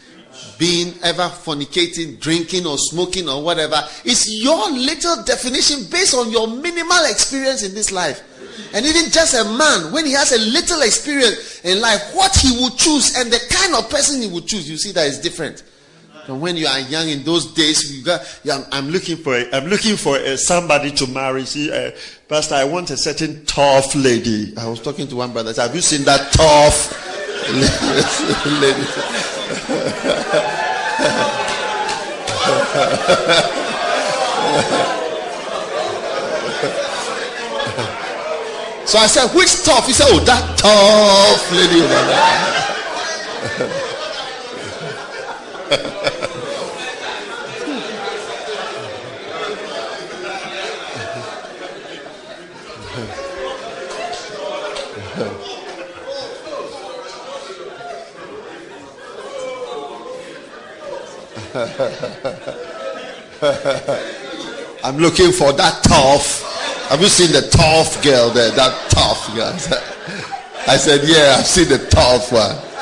[0.58, 3.80] Being ever fornicating, drinking, or smoking, or whatever.
[4.04, 8.22] It's your little definition based on your minimal experience in this life.
[8.72, 12.62] And even just a man, when he has a little experience in life, what he
[12.62, 15.62] would choose and the kind of person he would choose, you see that is different.
[16.26, 18.22] And when you are young in those days, you got,
[18.72, 21.44] I'm looking for, a, I'm looking for a, somebody to marry.
[21.44, 21.90] See, uh,
[22.28, 24.56] Pastor, I want a certain tough lady.
[24.56, 25.52] I was talking to one brother.
[25.52, 26.92] Said, Have you seen that tough
[28.60, 28.84] lady?
[38.86, 39.86] so I said, which tough?
[39.86, 41.94] He said, oh, that tough lady over
[43.68, 43.80] there.
[64.84, 66.42] I'm looking for that tough.
[66.88, 68.50] Have you seen the tough girl there?
[68.50, 69.52] That tough girl.
[70.68, 72.73] I said, Yeah, I've seen the tough one.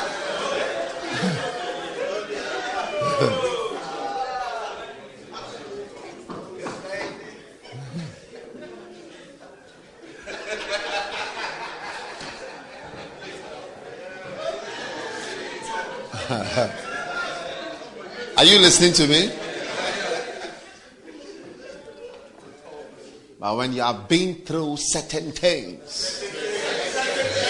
[18.37, 19.31] Are you listening to me?
[23.39, 26.23] But when you have been through certain things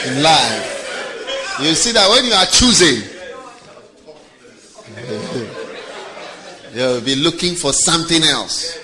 [0.08, 3.04] in life, you see that when you are choosing,
[6.74, 8.80] you'll be looking for something else.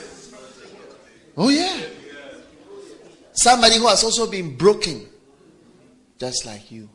[1.36, 1.82] Oh, yeah.
[3.34, 5.08] Somebody who has also been broken,
[6.20, 6.90] just like you.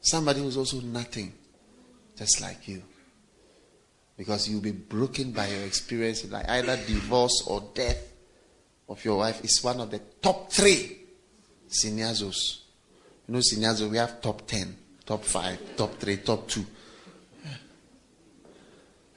[0.00, 1.32] Somebody who's also nothing,
[2.16, 2.82] just like you.
[4.16, 8.12] Because you'll be broken by your experience, like either divorce or death
[8.88, 10.98] of your wife is one of the top three
[11.68, 12.60] seniazos.
[13.26, 16.66] You know, seniazo, we have top 10, top 5, top 3, top 2.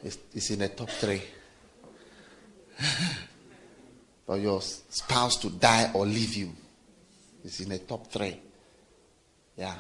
[0.04, 1.22] It's, it's in the top 3.
[4.26, 6.52] For your spouse to die or leave you,
[7.44, 8.40] it's in the top 3.
[9.58, 9.76] Yeah.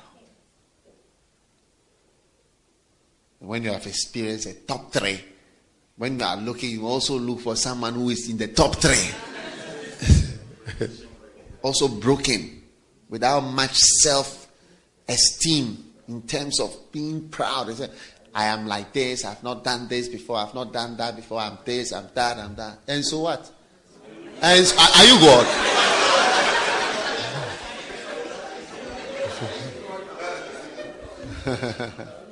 [3.39, 5.23] When you have experienced a top 3,
[5.97, 10.88] when you are looking, you also look for someone who is in the top 3.
[11.62, 12.63] also broken
[13.10, 14.47] without much self
[15.08, 17.69] esteem in terms of being proud.
[18.34, 21.58] I am like this, I've not done this before, I've not done that before, I'm
[21.65, 22.80] this, I'm that, I'm that.
[22.88, 23.52] And so what?
[24.41, 25.47] And so, are you God?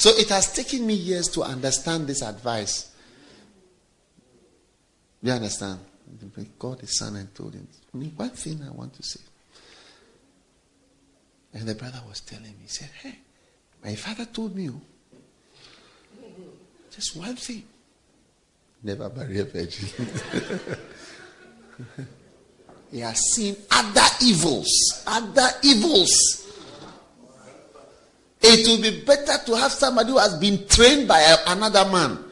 [0.00, 2.90] so it has taken me years to understand this advice.
[5.22, 5.80] You understand?
[6.58, 7.68] God his son and told him,
[8.16, 9.20] one thing I want to say.
[11.52, 13.18] And the brother was telling me, he said, Hey,
[13.84, 14.80] my father told me, oh,
[16.90, 17.64] just one thing.
[18.82, 19.86] Never marry a virgin.
[22.90, 26.49] he has seen other evils, other evils.
[28.42, 32.24] It will be better to have somebody who has been trained by another man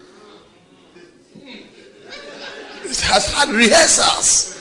[2.89, 4.55] It has had rehearsals.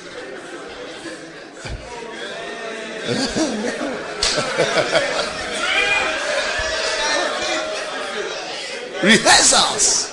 [9.02, 10.12] rehearsals,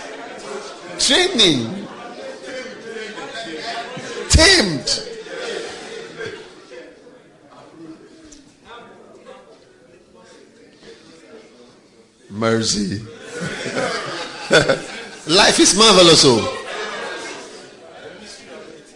[1.01, 1.89] training,
[4.29, 5.14] tamed.
[12.31, 13.01] Mercy.
[15.27, 16.23] Life is marvelous.
[16.27, 16.61] Oh.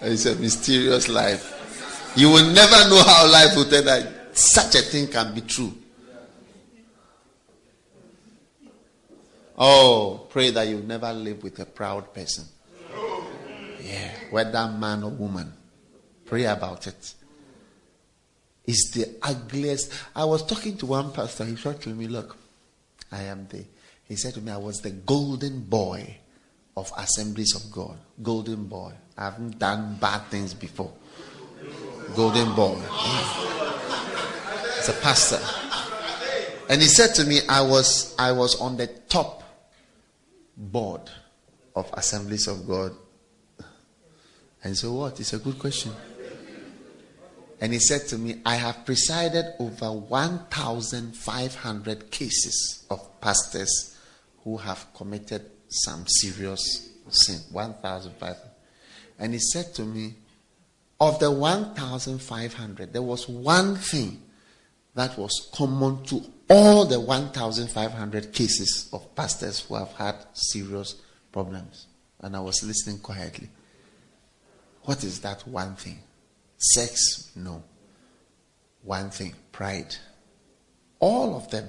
[0.03, 2.13] It's a mysterious life.
[2.17, 5.73] You will never know how life will tell that such a thing can be true.
[9.57, 12.45] Oh, pray that you never live with a proud person.
[13.83, 15.53] Yeah, whether man or woman.
[16.27, 17.15] Pray about it.
[18.67, 19.93] It's the ugliest.
[20.15, 21.45] I was talking to one pastor.
[21.45, 22.37] He said to me, Look,
[23.11, 23.65] I am the.
[24.05, 26.19] He said to me, I was the golden boy
[26.77, 27.99] of assemblies of God.
[28.23, 28.93] Golden boy.
[29.17, 30.93] I haven't done bad things before.
[32.15, 32.81] Golden boy.
[34.79, 35.41] It's a pastor.
[36.71, 39.43] And he said to me, I was I was on the top
[40.57, 41.11] board
[41.75, 42.93] of assemblies of God.
[44.63, 45.19] And so what?
[45.21, 45.93] It's a good question.
[47.61, 53.97] And he said to me, I have presided over 1,500 cases of pastors
[54.45, 57.41] who have committed some serious sin.
[57.51, 58.37] 1,500.
[59.19, 60.15] And he said to me,
[61.01, 64.23] of the 1,500, there was one thing
[64.95, 70.97] that was common to all the 1,500 cases of pastors who have had serious
[71.31, 71.87] problems.
[72.21, 73.49] And I was listening quietly.
[74.83, 76.01] What is that one thing?
[76.59, 77.31] Sex?
[77.35, 77.63] No.
[78.83, 79.95] One thing pride.
[81.01, 81.69] All of them.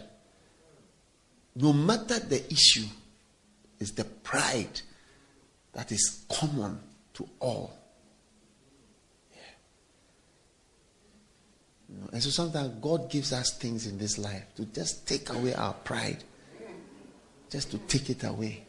[1.55, 2.85] No matter the issue,
[3.79, 4.81] is the pride
[5.73, 6.79] that is common
[7.13, 7.73] to all.
[9.31, 9.39] Yeah.
[12.11, 15.73] And so sometimes God gives us things in this life to just take away our
[15.73, 16.23] pride,
[17.49, 18.65] just to take it away.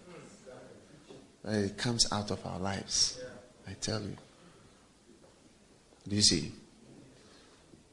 [1.44, 3.18] It comes out of our lives.
[3.66, 4.16] I tell you.
[6.08, 6.52] Do you see?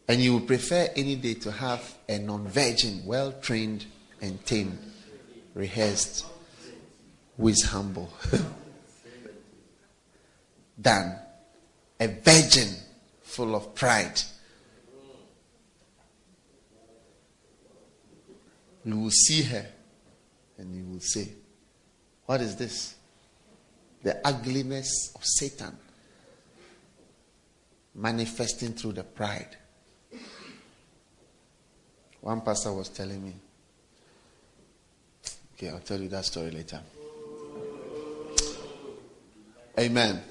[0.08, 3.86] And you would prefer any day to have a non virgin, well trained
[4.22, 4.80] and tamed,
[5.54, 6.26] rehearsed,
[7.38, 8.12] who is humble,
[10.78, 11.20] than
[12.00, 12.70] a virgin
[13.22, 14.22] full of pride.
[18.86, 19.66] You will see her
[20.58, 21.28] and you will say,
[22.26, 22.96] What is this?
[24.04, 25.78] The ugliness of Satan
[27.98, 29.58] manifesting through the pride.
[32.22, 33.34] One pastor was telling me,
[35.56, 36.80] okay, I'll tell you that story later.
[39.80, 40.22] Amen.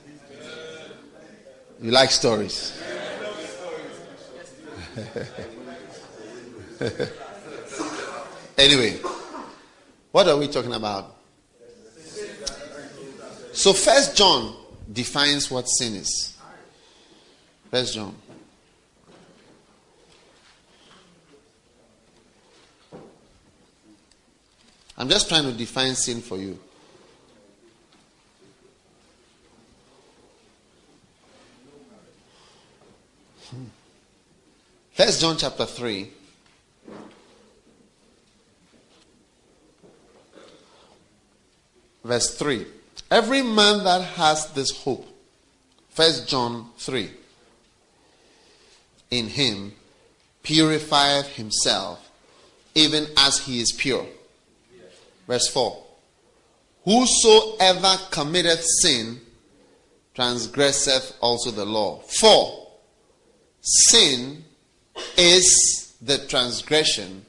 [1.80, 2.80] You like stories?
[8.56, 8.98] anyway,
[10.10, 11.16] what are we talking about?
[13.52, 14.54] So, First John
[14.92, 16.35] defines what sin is.
[17.70, 18.14] First John.
[24.98, 26.58] I'm just trying to define sin for you.
[34.94, 36.08] First John chapter 3.
[42.02, 42.64] Verse 3.
[43.10, 45.06] Every man that has this hope,
[45.90, 47.10] First John 3,
[49.10, 49.72] in him
[50.42, 52.10] purifieth himself,
[52.74, 54.06] even as he is pure.
[55.26, 55.84] Verse 4.
[56.84, 59.20] Whosoever committeth sin
[60.14, 61.98] transgresseth also the law.
[62.20, 62.68] For
[63.60, 64.44] sin
[65.16, 67.26] is the transgression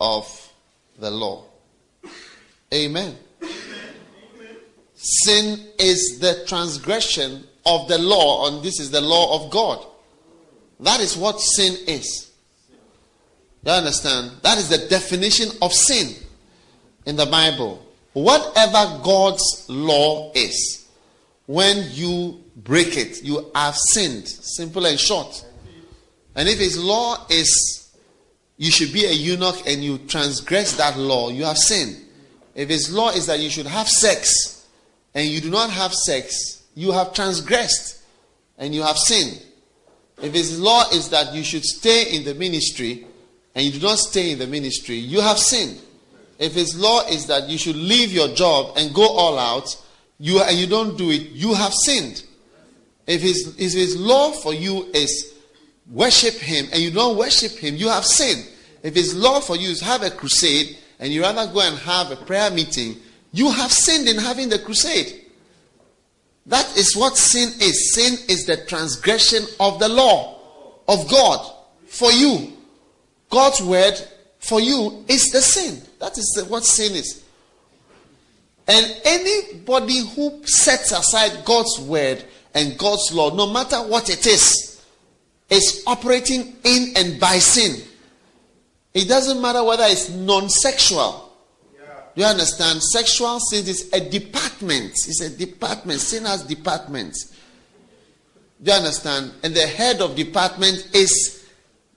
[0.00, 0.52] of
[0.98, 1.44] the law.
[2.72, 3.16] Amen.
[4.94, 9.84] Sin is the transgression of the law, and this is the law of God.
[10.84, 12.30] That is what sin is.
[13.64, 14.32] You understand?
[14.42, 16.14] That is the definition of sin
[17.06, 17.84] in the Bible.
[18.12, 20.86] Whatever God's law is,
[21.46, 24.28] when you break it, you have sinned.
[24.28, 25.44] Simple and short.
[26.34, 27.84] And if his law is
[28.56, 31.96] you should be a eunuch and you transgress that law, you have sinned.
[32.54, 34.66] If his law is that you should have sex
[35.14, 38.02] and you do not have sex, you have transgressed
[38.58, 39.42] and you have sinned.
[40.22, 43.06] If his law is that you should stay in the ministry
[43.54, 45.80] and you do not stay in the ministry, you have sinned.
[46.38, 49.76] If his law is that you should leave your job and go all out,
[50.18, 52.24] you and you don't do it, you have sinned.
[53.06, 55.34] If his, if his law for you is
[55.90, 58.48] worship him and you don't worship him, you have sinned.
[58.82, 62.10] If his law for you is have a crusade and you rather go and have
[62.10, 62.96] a prayer meeting,
[63.32, 65.23] you have sinned in having the crusade.
[66.46, 67.94] That is what sin is.
[67.94, 70.38] Sin is the transgression of the law
[70.86, 71.52] of God
[71.86, 72.52] for you.
[73.30, 73.94] God's word
[74.38, 75.80] for you is the sin.
[76.00, 77.24] That is what sin is.
[78.66, 82.24] And anybody who sets aside God's word
[82.54, 84.82] and God's law, no matter what it is,
[85.50, 87.82] is operating in and by sin.
[88.94, 91.23] It doesn't matter whether it's non sexual.
[92.14, 92.82] Do you understand?
[92.82, 94.92] Sexual sin is a department.
[94.92, 96.00] It's a department.
[96.00, 97.34] Sin has departments.
[98.62, 99.32] Do you understand?
[99.42, 101.44] And the head of department is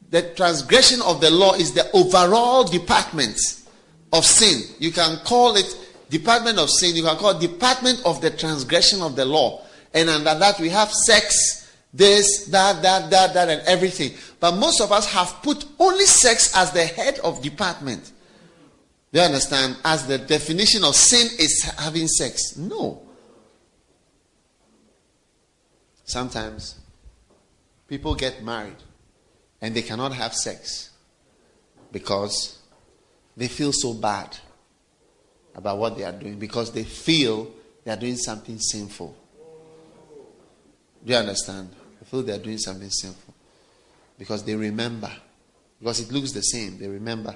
[0.10, 3.40] the transgression of the law is the overall department
[4.14, 4.62] of sin.
[4.80, 5.78] You can call it
[6.10, 6.96] department of sin.
[6.96, 9.64] You can call department of the transgression of the law.
[9.94, 14.12] And under that we have sex, this, that, that, that, that, and everything.
[14.40, 18.12] But most of us have put only sex as the head of department.
[19.18, 19.78] You understand?
[19.84, 22.56] As the definition of sin is having sex.
[22.56, 23.02] No.
[26.06, 26.76] Sometimes
[27.88, 28.76] people get married
[29.60, 30.92] and they cannot have sex
[31.92, 32.60] because
[33.36, 34.38] they feel so bad
[35.56, 37.52] about what they are doing because they feel
[37.86, 39.18] they are doing something sinful.
[41.04, 41.70] Do you understand?
[42.00, 43.34] I feel they are doing something sinful.
[44.20, 45.12] Because they remember.
[45.80, 46.78] Because it looks the same.
[46.78, 47.36] They remember.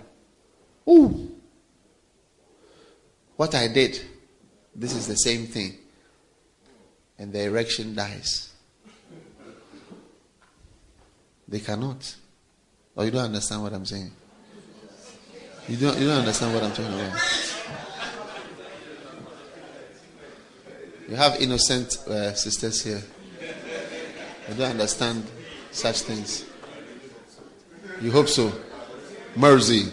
[0.87, 1.40] Ooh.
[3.41, 3.99] What I did,
[4.75, 5.75] this is the same thing.
[7.17, 8.53] And the erection dies.
[11.47, 12.15] They cannot.
[12.95, 14.11] Or you don't understand what I'm saying.
[15.67, 17.19] You don't, you don't understand what I'm talking about.
[21.09, 23.01] You have innocent uh, sisters here.
[24.49, 25.25] You don't understand
[25.71, 26.45] such things.
[28.01, 28.53] You hope so.
[29.35, 29.91] Mercy.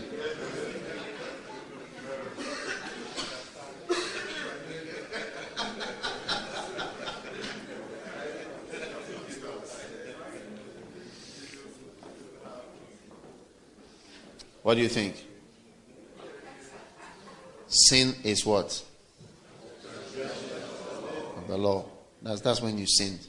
[14.69, 15.15] What do you think?
[17.69, 18.85] Sin is what?
[21.39, 21.87] Of the law.
[22.21, 23.27] That's, that's when you sinned.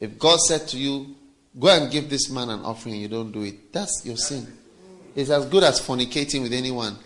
[0.00, 1.14] If God said to you,
[1.56, 4.52] Go and give this man an offering you don't do it, that's your sin.
[5.14, 6.98] It's as good as fornicating with anyone.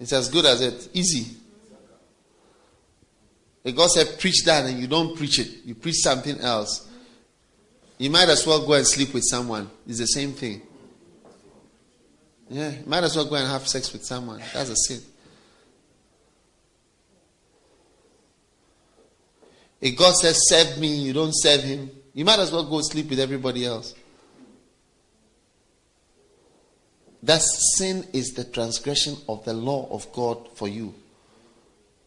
[0.00, 0.88] It's as good as it.
[0.92, 1.36] Easy.
[3.62, 6.85] If God said, Preach that and you don't preach it, you preach something else,
[7.98, 9.70] you might as well go and sleep with someone.
[9.86, 10.62] It's the same thing.
[12.48, 14.40] Yeah, you might as well go and have sex with someone.
[14.52, 15.00] That's a sin.
[19.80, 23.10] If God says, serve me, you don't serve him, you might as well go sleep
[23.10, 23.94] with everybody else.
[27.22, 27.42] That
[27.76, 30.94] sin is the transgression of the law of God for you.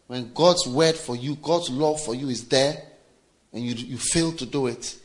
[0.08, 2.82] When God's word for you, God's law for you is there,
[3.54, 4.98] and you, you fail to do it,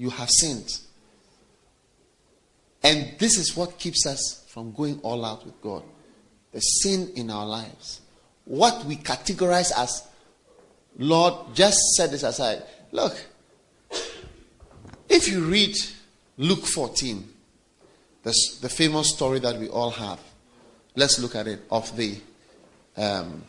[0.00, 0.78] you have sinned.
[2.82, 5.82] And this is what keeps us from going all out with God.
[6.52, 8.00] The sin in our lives.
[8.46, 10.08] What we categorize as,
[10.96, 12.62] Lord, just set this aside.
[12.92, 13.14] Look,
[15.10, 15.76] if you read
[16.38, 17.28] Luke 14,
[18.22, 20.18] the, the famous story that we all have,
[20.96, 22.16] let's look at it of the
[22.96, 23.44] um,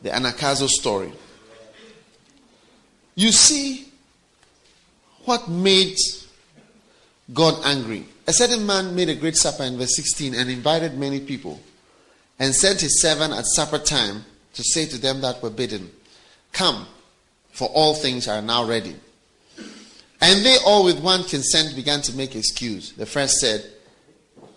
[0.00, 1.12] the Anagkazo story.
[3.14, 3.88] You see
[5.24, 5.96] what made
[7.32, 8.06] God angry.
[8.26, 11.60] A certain man made a great supper in verse 16 and invited many people
[12.38, 15.90] and sent his servant at supper time to say to them that were bidden,
[16.52, 16.86] Come,
[17.52, 18.96] for all things are now ready.
[20.20, 22.92] And they all with one consent began to make excuse.
[22.92, 23.64] The first said,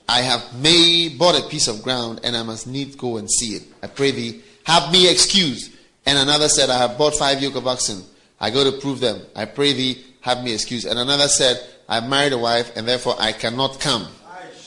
[0.08, 3.56] I have made bought a piece of ground and I must needs go and see
[3.56, 3.64] it.
[3.84, 5.74] I pray thee, have me excused.
[6.06, 8.04] And another said, I have bought five yoke of oxen
[8.40, 9.22] I go to prove them.
[9.36, 10.86] I pray thee, have me excuse.
[10.86, 11.60] And another said,
[11.90, 14.08] I married a wife, and therefore I cannot come.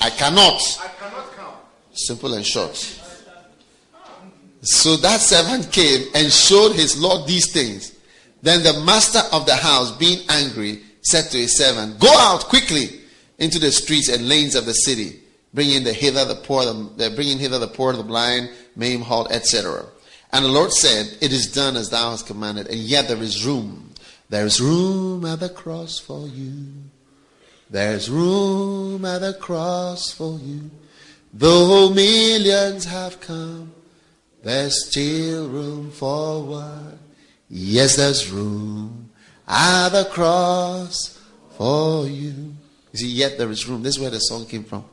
[0.00, 0.60] I cannot.
[0.80, 1.54] I cannot come.
[1.92, 2.76] Simple and short.
[4.62, 7.96] So that servant came and showed his Lord these things.
[8.42, 13.00] Then the master of the house, being angry, said to his servant, Go out quickly
[13.38, 15.20] into the streets and lanes of the city,
[15.54, 19.30] bringing the hither the poor, the, bring in hither the poor, the blind, maimed, halt,
[19.30, 19.84] etc.
[20.32, 23.44] And the Lord said, It is done as thou hast commanded, and yet there is
[23.44, 23.92] room.
[24.28, 26.66] There is room at the cross for you.
[27.68, 30.70] There's room at the cross for you.
[31.32, 33.72] Though millions have come,
[34.42, 36.98] there's still room for one.
[37.48, 39.10] Yes, there's room
[39.46, 41.18] at the cross
[41.56, 42.54] for you.
[42.92, 43.82] You see, yet there is room.
[43.82, 44.84] This is where the song came from.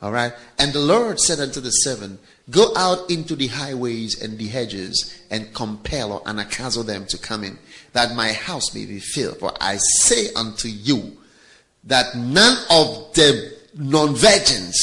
[0.00, 0.32] All right.
[0.58, 2.20] And the Lord said unto the servant,
[2.50, 7.44] Go out into the highways and the hedges and compel or anagkazo them to come
[7.44, 7.58] in,
[7.92, 9.38] that my house may be filled.
[9.38, 11.16] For I say unto you
[11.84, 14.78] that none of the non virgins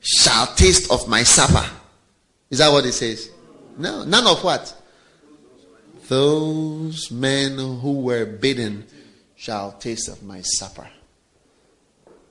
[0.00, 1.68] shall taste of my supper.
[2.50, 3.30] Is that what it says?
[3.76, 4.74] No, none of what?
[6.08, 8.86] Those men who were bidden
[9.36, 10.88] shall taste of my supper.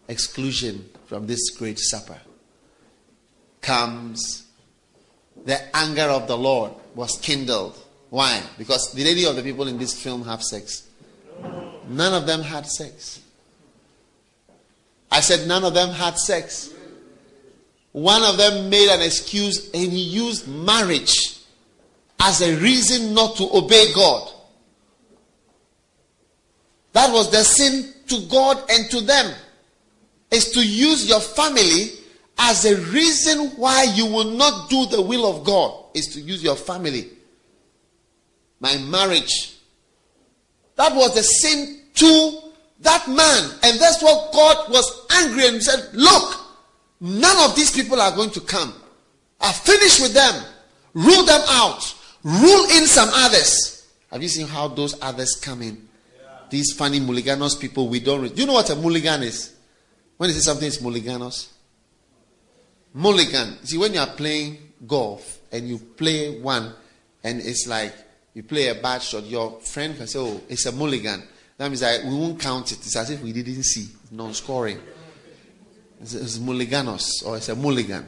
[0.08, 2.20] Exclusion from this great supper
[3.62, 4.43] comes
[5.46, 7.78] the anger of the Lord was kindled.
[8.10, 8.42] Why?
[8.58, 10.88] Because did any of the people in this film have sex?
[11.88, 13.22] None of them had sex.
[15.12, 16.74] I said none of them had sex.
[17.92, 21.40] One of them made an excuse and he used marriage
[22.20, 24.32] as a reason not to obey God.
[26.94, 29.34] That was the sin to God and to them.
[30.32, 31.92] Is to use your family
[32.38, 36.44] as a reason why you will not do the will of God is to use
[36.44, 37.10] your family.
[38.60, 39.54] My marriage.
[40.76, 42.40] That was the sin to
[42.80, 43.52] that man.
[43.64, 46.40] And that's what God was angry and said, Look,
[47.00, 48.74] none of these people are going to come.
[49.40, 50.44] I finished with them.
[50.94, 51.96] Rule them out.
[52.24, 53.92] Rule in some others.
[54.12, 55.88] Have you seen how those others come in?
[56.16, 56.30] Yeah.
[56.50, 58.22] These funny mulliganos people we don't.
[58.22, 59.54] Re- do you know what a mulligan is?
[60.18, 61.50] When you say something is mulliganos,
[62.94, 63.66] mulligan.
[63.66, 66.74] See, when you are playing golf and you play one,
[67.24, 67.94] and it's like
[68.34, 71.24] you play a bad shot, your friend can say, "Oh, it's a mulligan."
[71.58, 72.80] That means I, we won't count it.
[72.80, 73.88] It's as if we didn't see.
[74.12, 74.80] Non scoring.
[76.02, 78.06] It's, it's mulliganos or it's a mulligan.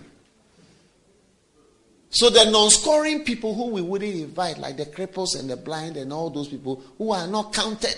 [2.15, 6.13] So the non-scoring people who we wouldn't invite, like the cripples and the blind and
[6.13, 7.93] all those people who are not counted.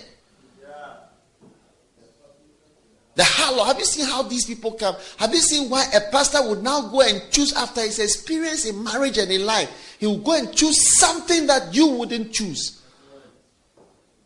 [3.18, 3.63] The halo.
[3.63, 4.95] Have you seen how these people come?
[5.18, 8.84] Have you seen why a pastor would now go and choose after his experience in
[8.84, 9.95] marriage and in life?
[9.99, 12.80] He will go and choose something that you wouldn't choose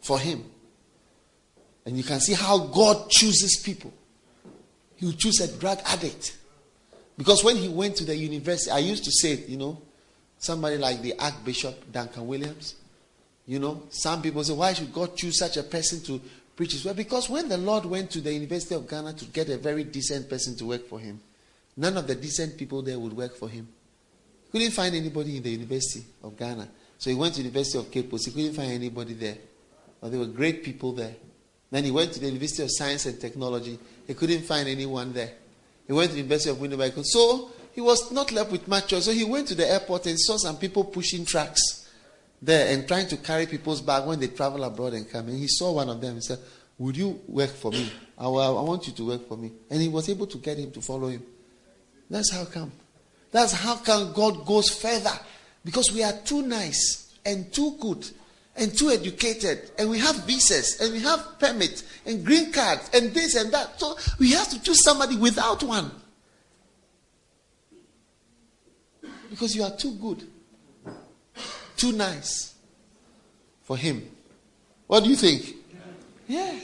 [0.01, 0.43] for him.
[1.85, 3.93] And you can see how God chooses people.
[4.97, 6.37] He will choose a drug addict.
[7.17, 9.81] Because when he went to the university, I used to say, you know,
[10.37, 12.75] somebody like the Archbishop Duncan Williams,
[13.47, 16.19] you know, some people say, why should God choose such a person to
[16.61, 16.95] preach his word?
[16.95, 20.29] Because when the Lord went to the University of Ghana to get a very decent
[20.29, 21.19] person to work for him,
[21.75, 23.67] none of the decent people there would work for him.
[24.45, 26.69] He couldn't find anybody in the University of Ghana.
[26.99, 28.27] So he went to the University of Cape Coast.
[28.27, 29.37] He couldn't find anybody there.
[29.99, 31.15] But there were great people there.
[31.71, 33.79] Then he went to the University of Science and Technology.
[34.05, 35.31] He couldn't find anyone there.
[35.87, 37.03] He went to the University of Winneba.
[37.03, 39.05] So he was not left with much choice.
[39.05, 41.80] So he went to the airport and saw some people pushing trucks
[42.41, 45.27] there and trying to carry people's bag when they travel abroad and come.
[45.27, 46.15] And he saw one of them.
[46.15, 46.39] He said,
[46.77, 47.91] Would you work for me?
[48.17, 49.51] I, I want you to work for me.
[49.69, 51.23] And he was able to get him to follow him.
[52.09, 52.71] That's how come.
[53.31, 55.17] That's how come God goes further.
[55.63, 58.05] Because we are too nice and too good
[58.55, 63.13] and too educated and we have visas and we have permits and green cards and
[63.13, 63.79] this and that.
[63.79, 65.91] So we have to choose somebody without one.
[69.29, 70.27] Because you are too good,
[71.81, 72.53] too nice
[73.63, 74.07] for him.
[74.87, 75.55] What do you think?
[76.27, 76.59] Yeah.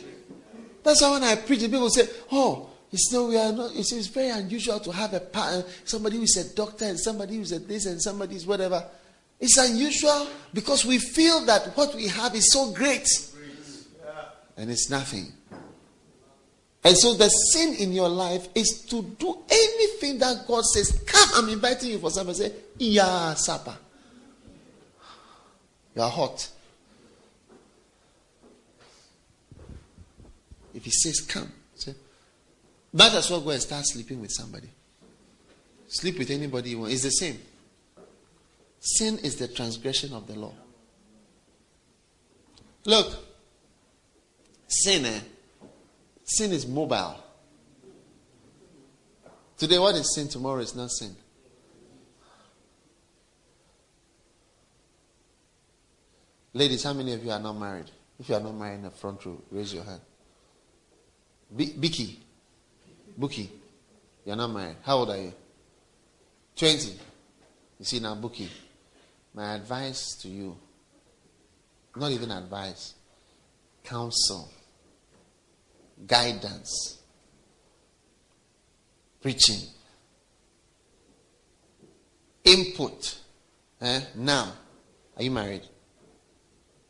[0.84, 3.72] That's why when I preach, people say, Oh, it's no, we are not.
[3.76, 7.36] It's, it's very unusual to have a partner, somebody who is a doctor and somebody
[7.36, 8.86] who is a this and somebody is whatever.
[9.40, 13.08] It's unusual because we feel that what we have is so great.
[14.56, 15.32] And it's nothing.
[16.84, 21.30] And so the sin in your life is to do anything that God says, Come,
[21.36, 22.34] I'm inviting you for supper.
[22.34, 23.78] Say, Yeah, supper.
[25.98, 26.48] You are hot.
[30.76, 31.96] If he says, Come, say,
[32.94, 34.70] might as well go and start sleeping with somebody.
[35.88, 36.94] Sleep with anybody you want.
[36.94, 37.40] It's the same.
[38.80, 40.54] Sin is the transgression of the law.
[42.86, 43.16] Look,
[44.68, 45.20] sin, eh?
[46.26, 47.24] sin is mobile.
[49.58, 50.28] Today, what is sin?
[50.28, 51.16] Tomorrow is not sin.
[56.58, 57.92] Ladies, how many of you are not married?
[58.20, 60.02] If you are not married in the front row, raise your hand.
[61.56, 62.20] B- Bicky,
[63.16, 63.52] Bookie,
[64.26, 64.78] you're not married.
[64.82, 65.34] How old are you?
[66.56, 66.94] 20.
[67.78, 68.50] You see now, Bookie,
[69.36, 70.58] my advice to you,
[71.96, 72.96] not even advice,
[73.84, 74.50] counsel,
[76.08, 76.98] guidance,
[79.22, 79.62] preaching,
[82.44, 83.20] input.
[83.80, 84.02] Eh?
[84.16, 84.54] Now,
[85.16, 85.62] are you married?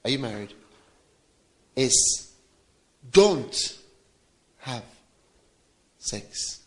[0.08, 0.53] Are you married?
[1.76, 2.32] Is
[3.12, 3.78] don't
[4.60, 4.86] have
[5.97, 6.62] sex.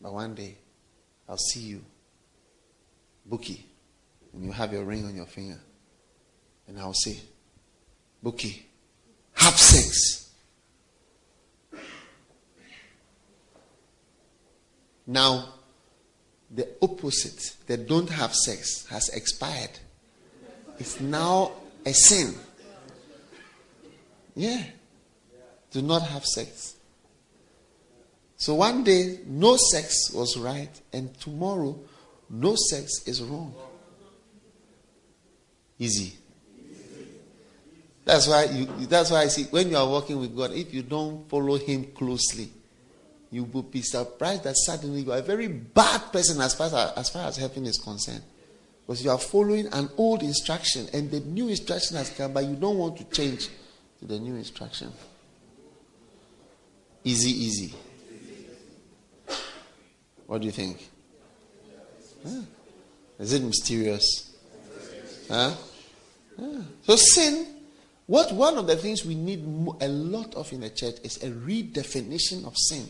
[0.00, 0.56] But one day,
[1.28, 1.84] I'll see you,
[3.26, 3.66] Bookie,
[4.32, 5.58] and you have your ring on your finger.
[6.68, 7.18] And I'll say,
[8.22, 8.64] Bookie,
[9.32, 10.30] have sex.
[15.08, 15.54] Now,
[16.54, 19.70] the opposite, the don't have sex, has expired.
[20.78, 21.52] It's now
[21.84, 22.34] a sin.
[24.36, 24.62] Yeah.
[25.70, 26.76] Do not have sex.
[28.36, 31.78] So one day, no sex was right, and tomorrow,
[32.30, 33.54] no sex is wrong.
[35.78, 36.12] Easy.
[38.04, 38.66] That's why you.
[38.86, 41.86] That's why I see when you are walking with God, if you don't follow Him
[41.94, 42.50] closely,
[43.30, 46.74] you will be surprised that suddenly you are a very bad person as far as,
[46.74, 48.22] as far as heaven is concerned,
[48.86, 52.54] because you are following an old instruction and the new instruction has come, but you
[52.54, 53.48] don't want to change
[53.98, 54.92] to the new instruction.
[57.02, 57.74] Easy, easy.
[60.26, 60.88] What do you think?
[63.18, 64.34] Is it mysterious?
[65.28, 65.54] Huh?
[66.38, 66.60] Yeah.
[66.82, 67.46] So sin,
[68.06, 69.40] what one of the things we need
[69.80, 72.88] a lot of in the church is a redefinition of sin.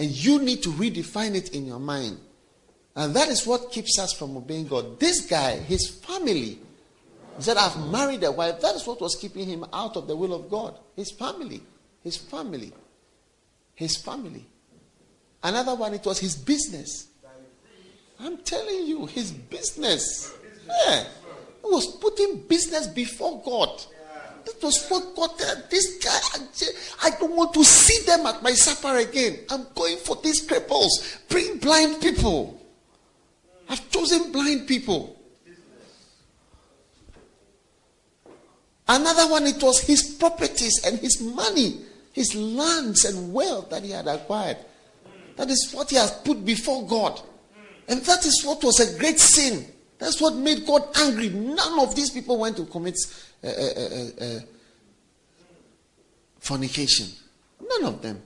[0.00, 2.18] And you need to redefine it in your mind.
[2.96, 4.98] And that is what keeps us from obeying God.
[4.98, 6.58] This guy, his family,
[7.38, 8.62] said, I've married a wife.
[8.62, 10.78] That is what was keeping him out of the will of God.
[10.96, 11.60] His family.
[12.02, 12.72] His family.
[13.74, 14.46] His family.
[15.42, 17.08] Another one, it was his business.
[18.20, 20.34] I'm telling you, his business.
[20.66, 21.04] Yeah.
[21.62, 23.82] He was putting business before God.
[24.52, 26.18] That was God this guy.
[27.02, 29.38] I don't want to see them at my supper again.
[29.50, 31.18] I'm going for these cripples.
[31.28, 32.60] Bring blind people.
[33.68, 35.16] I've chosen blind people.
[38.88, 41.82] Another one, it was his properties and his money,
[42.12, 44.56] his lands and wealth that he had acquired.
[45.36, 47.20] That is what he has put before God.
[47.86, 49.64] And that is what was a great sin.
[50.00, 51.28] That's what made God angry.
[51.28, 52.96] None of these people went to commit
[53.44, 54.40] uh, uh, uh, uh
[56.38, 57.06] fornication.
[57.60, 58.22] None of them.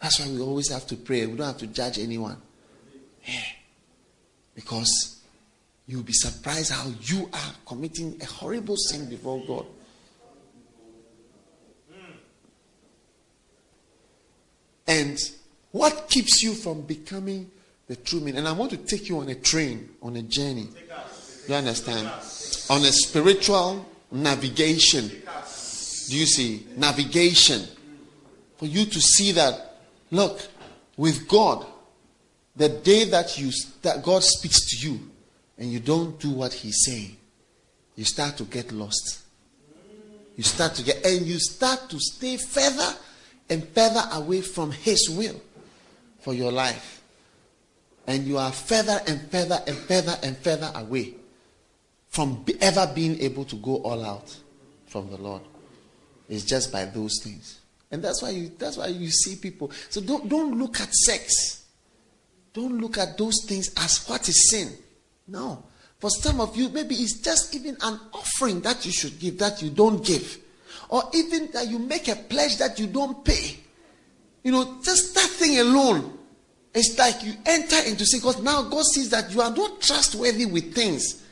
[0.00, 1.26] That's why we always have to pray.
[1.26, 2.36] We don't have to judge anyone.
[3.24, 3.40] Yeah.
[4.56, 5.20] Because
[5.86, 9.66] you'll be surprised how you are committing a horrible sin before God.
[14.88, 15.16] And
[15.70, 17.48] what keeps you from becoming
[17.88, 18.38] the true meaning?
[18.38, 20.68] And I want to take you on a train, on a journey.
[21.48, 22.06] You understand?
[22.70, 25.08] On a spiritual navigation.
[25.08, 26.66] Do you see?
[26.76, 27.66] Navigation.
[28.56, 29.72] For you to see that
[30.12, 30.46] Look,
[30.98, 31.66] with God,
[32.54, 35.00] the day that you that God speaks to you
[35.58, 37.16] and you don't do what He's saying,
[37.96, 39.22] you start to get lost.
[40.36, 42.94] You start to get and you start to stay further
[43.48, 45.40] and further away from His will
[46.20, 47.01] for your life.
[48.06, 51.14] And you are further and further and further and further away
[52.08, 54.36] from ever being able to go all out
[54.86, 55.42] from the Lord.
[56.28, 57.60] It's just by those things.
[57.90, 59.70] And that's why you that's why you see people.
[59.90, 61.64] So don't don't look at sex.
[62.52, 64.72] Don't look at those things as what is sin.
[65.28, 65.64] No.
[65.98, 69.62] For some of you, maybe it's just even an offering that you should give that
[69.62, 70.38] you don't give.
[70.88, 73.56] Or even that you make a pledge that you don't pay.
[74.42, 76.18] You know, just that thing alone.
[76.74, 80.46] It's like you enter into sin because now God sees that you are not trustworthy
[80.46, 81.22] with things.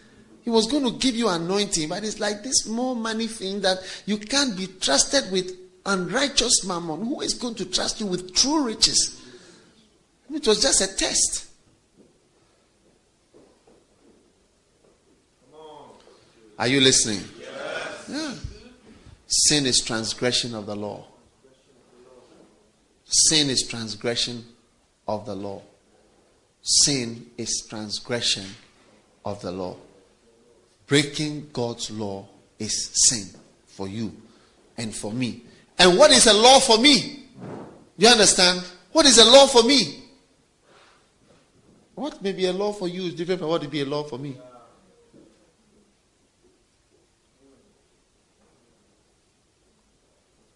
[0.43, 3.78] He was going to give you anointing, but it's like this more money thing that
[4.07, 8.64] you can't be trusted with unrighteous mammon, who is going to trust you with true
[8.64, 9.20] riches?
[10.32, 11.47] It was just a test.
[16.59, 17.24] Are you listening?
[17.38, 18.07] Yes.
[18.11, 18.34] Yeah.
[19.26, 21.07] Sin is transgression of the law.
[23.07, 24.45] Sin is transgression
[25.15, 25.61] of the law.
[26.63, 28.47] Sin is transgression
[29.25, 29.77] of the law.
[30.87, 33.29] Breaking God's law is sin
[33.67, 34.13] for you
[34.77, 35.43] and for me.
[35.79, 37.27] And what is a law for me?
[37.97, 38.63] You understand?
[38.93, 40.05] What is a law for me?
[41.95, 44.05] What may be a law for you is different from what would be a law
[44.05, 44.37] for me.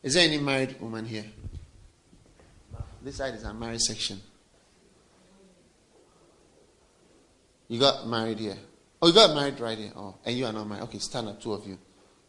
[0.02, 1.24] Is there any married woman here?
[3.02, 4.20] This side is a married section.
[7.68, 8.56] You got married here.
[9.00, 9.92] Oh, you got married right here.
[9.96, 10.84] Oh, and you are not married.
[10.84, 11.78] Okay, stand up, two of you.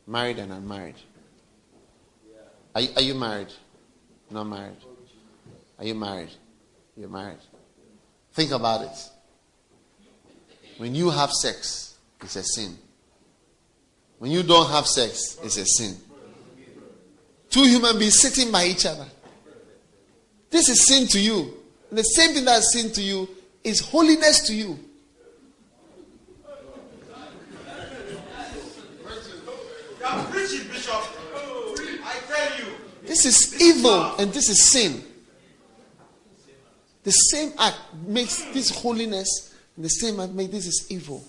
[0.08, 0.96] Married and unmarried.
[2.74, 3.54] Are you, are you married?
[4.30, 4.78] Not married.
[5.80, 6.30] Are you married?
[6.98, 7.40] You're married.
[8.34, 9.10] Think about it.
[10.78, 12.78] When you have sex, it's a sin.
[14.20, 15.96] When you don't have sex, it's a sin.
[17.50, 19.06] Two human beings sitting by each other.
[20.50, 21.54] This is sin to you.
[21.90, 23.30] And the same thing that's sin to you
[23.64, 24.80] is holiness to you.
[33.06, 35.03] This is evil and this is sin.
[37.03, 37.78] The same act
[38.08, 41.24] makes this holiness, and the same act makes this is evil.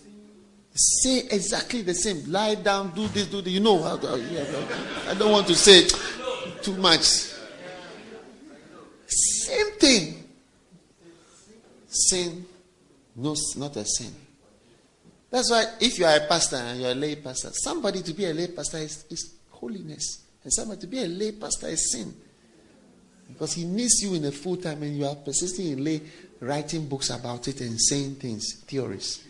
[0.74, 2.30] Say exactly the same.
[2.30, 3.52] Lie down, do this, do this.
[3.52, 5.86] You know, how I don't want to say
[6.62, 7.32] too much.
[9.06, 10.24] Same thing.
[11.88, 12.44] Sin,
[13.14, 14.12] no, not a sin.
[15.30, 18.26] That's why if you are a pastor and you're a lay pastor, somebody to be
[18.26, 20.25] a lay pastor is, is holiness.
[20.46, 22.14] And somebody to be a lay pastor is sin.
[23.26, 26.00] Because he needs you in a full time and you are persisting in lay
[26.38, 29.24] writing books about it and saying things, theories.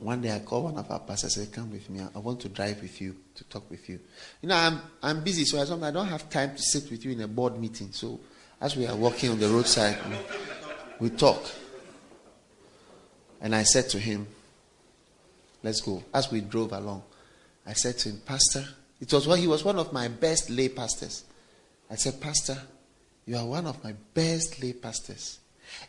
[0.00, 2.00] One day I called one of our pastors and said, Come with me.
[2.00, 4.00] I want to drive with you, to talk with you.
[4.42, 7.20] You know, I'm, I'm busy, so I don't have time to sit with you in
[7.20, 7.92] a board meeting.
[7.92, 8.18] So
[8.60, 9.98] as we are walking on the roadside,
[10.98, 11.44] we, we talk.
[13.40, 14.26] And I said to him,
[15.62, 16.02] Let's go.
[16.12, 17.04] As we drove along,
[17.64, 18.66] I said to him, Pastor,
[19.00, 21.24] it was when he was one of my best lay pastors.
[21.90, 22.58] I said, Pastor,
[23.26, 25.38] you are one of my best lay pastors.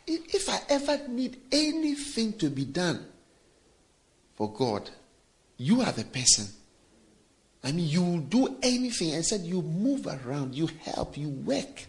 [0.06, 3.06] If I ever need anything to be done
[4.34, 4.88] for God,
[5.58, 6.46] you are the person.
[7.64, 9.14] I mean, you will do anything.
[9.14, 11.86] I said, you move around, you help, you work.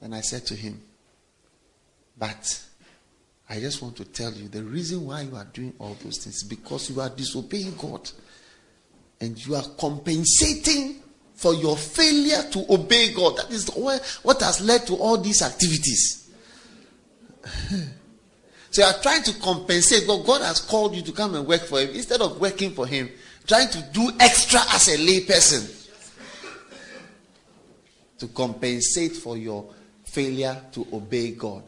[0.00, 0.80] And I said to him,
[2.16, 2.64] but
[3.48, 6.36] I just want to tell you the reason why you are doing all those things
[6.36, 8.10] is because you are disobeying God
[9.20, 11.02] and you are compensating
[11.34, 13.36] for your failure to obey God.
[13.36, 13.68] That is
[14.22, 16.30] what has led to all these activities.
[18.70, 21.62] so you are trying to compensate, but God has called you to come and work
[21.62, 21.90] for Him.
[21.90, 23.08] Instead of working for Him,
[23.46, 25.74] trying to do extra as a lay person
[28.18, 29.72] to compensate for your
[30.04, 31.62] failure to obey God.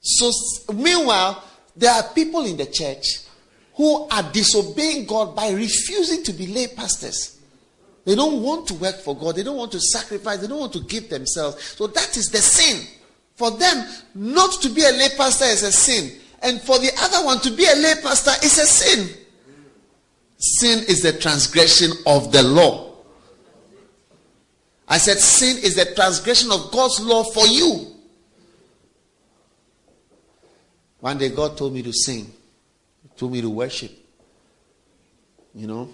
[0.00, 0.30] So,
[0.72, 1.44] meanwhile,
[1.76, 3.04] there are people in the church
[3.74, 7.40] who are disobeying God by refusing to be lay pastors.
[8.04, 9.36] They don't want to work for God.
[9.36, 10.38] They don't want to sacrifice.
[10.38, 11.62] They don't want to give themselves.
[11.62, 12.86] So that is the sin.
[13.34, 16.18] For them, not to be a lay pastor is a sin.
[16.42, 19.16] And for the other one to be a lay pastor is a sin.
[20.38, 22.96] Sin is the transgression of the law.
[24.88, 27.94] I said sin is the transgression of God's law for you.
[30.98, 32.30] One day God told me to sing,
[33.20, 33.92] told me to worship.
[35.54, 35.90] You know,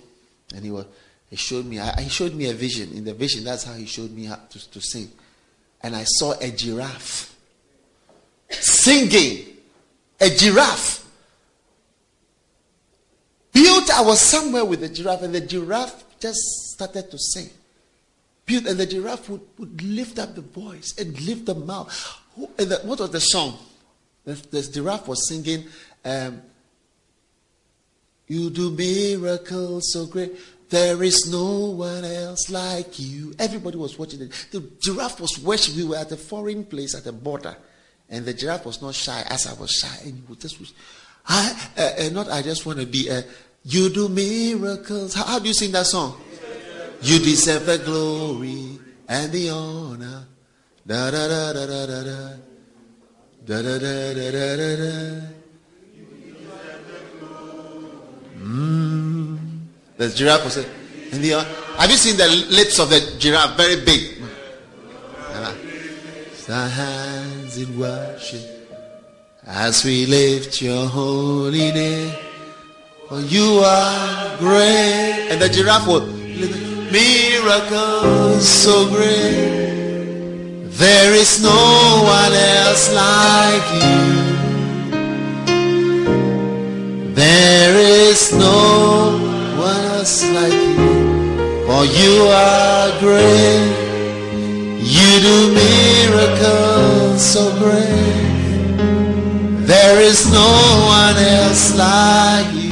[0.54, 0.86] and he was
[1.28, 2.92] he showed me he showed me a vision.
[2.92, 5.10] In the vision, that's how he showed me how to, to sing.
[5.82, 7.34] And I saw a giraffe
[8.50, 9.44] singing.
[10.20, 11.04] A giraffe.
[13.52, 16.38] Built, I was somewhere with the giraffe, and the giraffe just
[16.74, 17.50] started to sing.
[18.44, 21.92] Built, and the giraffe would, would lift up the voice and lift the mouth.
[22.36, 23.58] what was the song?
[24.24, 25.66] The, the giraffe was singing,
[26.04, 26.42] um,
[28.28, 30.36] You do miracles so great.
[30.68, 33.34] There is no one else like you.
[33.38, 34.48] Everybody was watching it.
[34.50, 35.76] The giraffe was watching.
[35.76, 37.56] We were at a foreign place at the border.
[38.08, 39.96] And the giraffe was not shy as I was shy.
[40.04, 40.58] And he just,
[41.28, 43.22] I, uh, uh, not I just want to be, uh,
[43.64, 45.14] you do miracles.
[45.14, 46.20] How, how do you sing that song?
[47.02, 50.26] You deserve the glory and the honor.
[50.84, 52.36] Da da da da da da da.
[53.44, 55.45] Da da da da da da da.
[58.46, 59.38] Mm.
[59.96, 61.44] The giraffe was in the.
[61.78, 63.56] Have you seen the lips of the giraffe?
[63.56, 64.16] Very big.
[66.48, 68.70] Our hands in worship
[69.44, 72.14] as we lift your holy name.
[73.08, 75.26] For you are great.
[75.28, 76.06] And the giraffe will
[76.92, 79.66] miracles so great.
[80.70, 84.45] There is no one else like you.
[87.16, 89.16] There is no
[89.58, 91.64] one else like you.
[91.64, 93.72] For you are great.
[94.84, 98.76] You do miracles so great.
[99.64, 100.50] There is no
[100.98, 102.68] one else like you.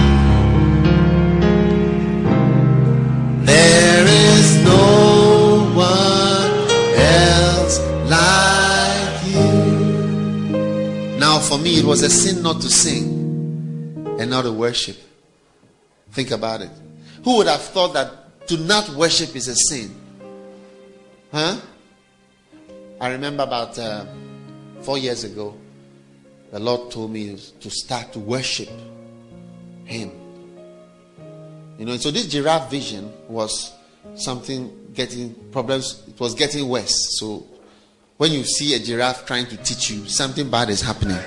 [3.47, 6.53] There is no one
[7.01, 7.79] else
[8.13, 11.19] like you.
[11.19, 13.24] Now, for me, it was a sin not to sing
[14.19, 14.97] and not to worship.
[16.13, 16.71] Think about it.
[17.25, 19.95] Who would have thought that to not worship is a sin?
[21.33, 21.57] Huh?
[23.01, 24.05] I remember about uh,
[24.83, 25.57] four years ago,
[26.53, 28.69] the Lord told me to start to worship
[29.85, 30.13] Him.
[31.79, 33.73] You know, so this giraffe vision was
[34.15, 37.19] something getting problems, it was getting worse.
[37.19, 37.45] So
[38.17, 41.19] when you see a giraffe trying to teach you, something bad is happening.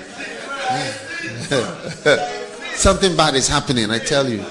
[2.78, 4.38] something bad is happening, I tell you.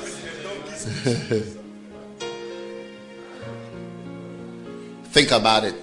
[5.11, 5.75] Think about it.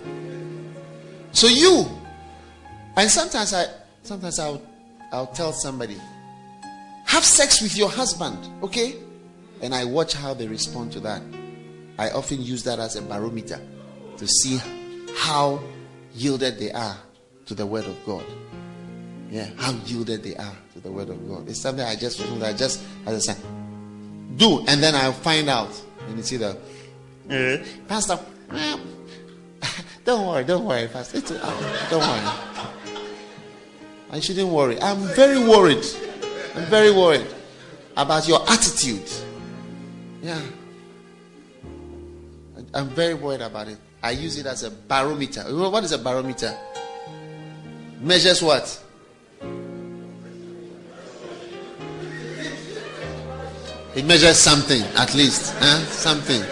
[1.32, 1.86] So you,
[2.96, 3.64] and sometimes I,
[4.02, 4.62] sometimes I'll,
[5.10, 5.96] I'll tell somebody,
[7.06, 8.96] have sex with your husband, okay?
[9.62, 11.22] And I watch how they respond to that.
[11.98, 13.58] I often use that as a barometer
[14.18, 14.60] to see
[15.16, 15.60] how
[16.14, 16.98] yielded they are
[17.46, 18.24] to the word of God.
[19.30, 21.48] Yeah, how yielded they are to the word of God.
[21.48, 23.40] It's something I just I just as I say,
[24.36, 25.70] do, and then I'll find out.
[26.06, 26.58] And you see the
[27.30, 28.18] uh, pastor.
[30.04, 31.16] Don't worry, don't worry, Pastor.
[31.16, 32.68] It's, uh, don't worry.
[34.10, 34.78] I shouldn't worry.
[34.78, 35.82] I'm very worried.
[36.54, 37.26] I'm very worried
[37.96, 39.10] about your attitude.
[40.22, 40.42] Yeah.
[42.74, 43.78] I'm very worried about it.
[44.02, 45.42] I use it as a barometer.
[45.44, 46.54] What is a barometer?
[48.02, 48.83] Measures what?
[53.96, 55.54] It measures something, at least.
[55.58, 55.78] Huh?
[55.86, 56.42] Something.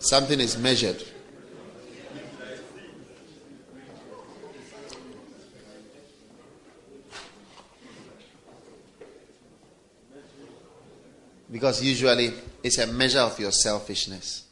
[0.00, 1.02] Something is measured.
[11.54, 12.32] Because usually
[12.64, 14.46] it's a measure of your selfishness.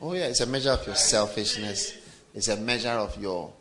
[0.00, 1.92] Oh, yeah, it's a measure of your selfishness.
[2.34, 3.52] It's a measure of your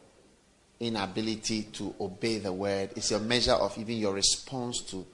[0.80, 2.92] inability to obey the word.
[2.96, 5.06] It's a measure of even your response to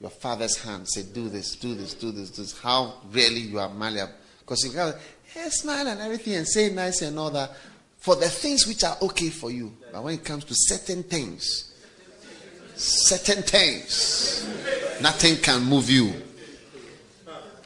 [0.00, 0.88] your father's hand.
[0.88, 2.58] Say, do this, do this, do this, do this.
[2.58, 4.14] How really you are malleable.
[4.40, 7.52] Because you can hey, smile and everything and say nice and all that
[7.96, 9.72] for the things which are okay for you.
[9.92, 11.72] But when it comes to certain things,
[12.78, 14.46] certain things,
[15.02, 16.12] nothing can move you.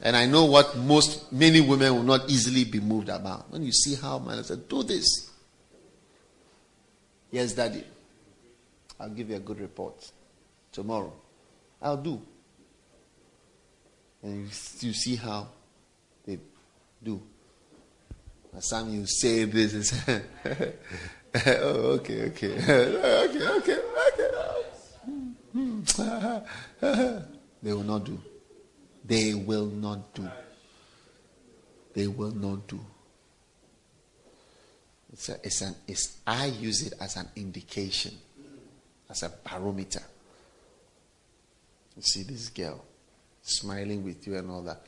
[0.02, 3.50] And I know what most many women will not easily be moved about.
[3.52, 5.30] When you see how man said, do this.
[7.30, 7.84] Yes, daddy.
[8.98, 10.10] I'll give you a good report
[10.72, 11.12] tomorrow.
[11.80, 12.20] I'll do.
[14.22, 14.44] And you,
[14.88, 15.48] you see how
[16.26, 16.38] they
[17.02, 17.22] do.
[18.58, 20.22] Some you say this and
[21.46, 24.41] oh, okay, okay, okay, okay, okay.
[27.62, 28.20] they will not do.
[29.04, 30.28] They will not do.
[31.94, 32.80] They will not do.
[35.12, 38.12] It's, a, it's an, it's, I use it as an indication,
[39.10, 40.02] as a barometer.
[41.96, 42.82] You see this girl
[43.42, 44.86] smiling with you and all that.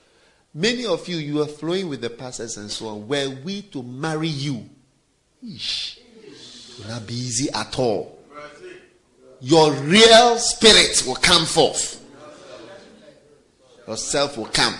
[0.55, 3.09] Many of you, you are flowing with the pastors and so on.
[3.09, 4.69] Were we to marry you,
[5.43, 8.19] Ish, it will not be easy at all.
[9.41, 12.01] Your real spirit will come forth.
[13.87, 14.75] Yourself will come.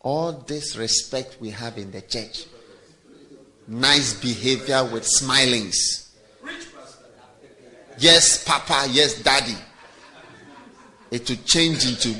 [0.00, 2.44] All this respect we have in the church,
[3.66, 6.14] nice behavior with smilings.
[7.98, 9.56] Yes, Papa, yes, Daddy
[11.10, 12.18] it will change into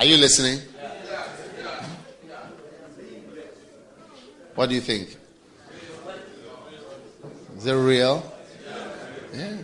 [0.00, 0.58] Are you listening?
[4.54, 5.14] What do you think?
[7.58, 8.32] Is it real?
[9.34, 9.58] Yeah.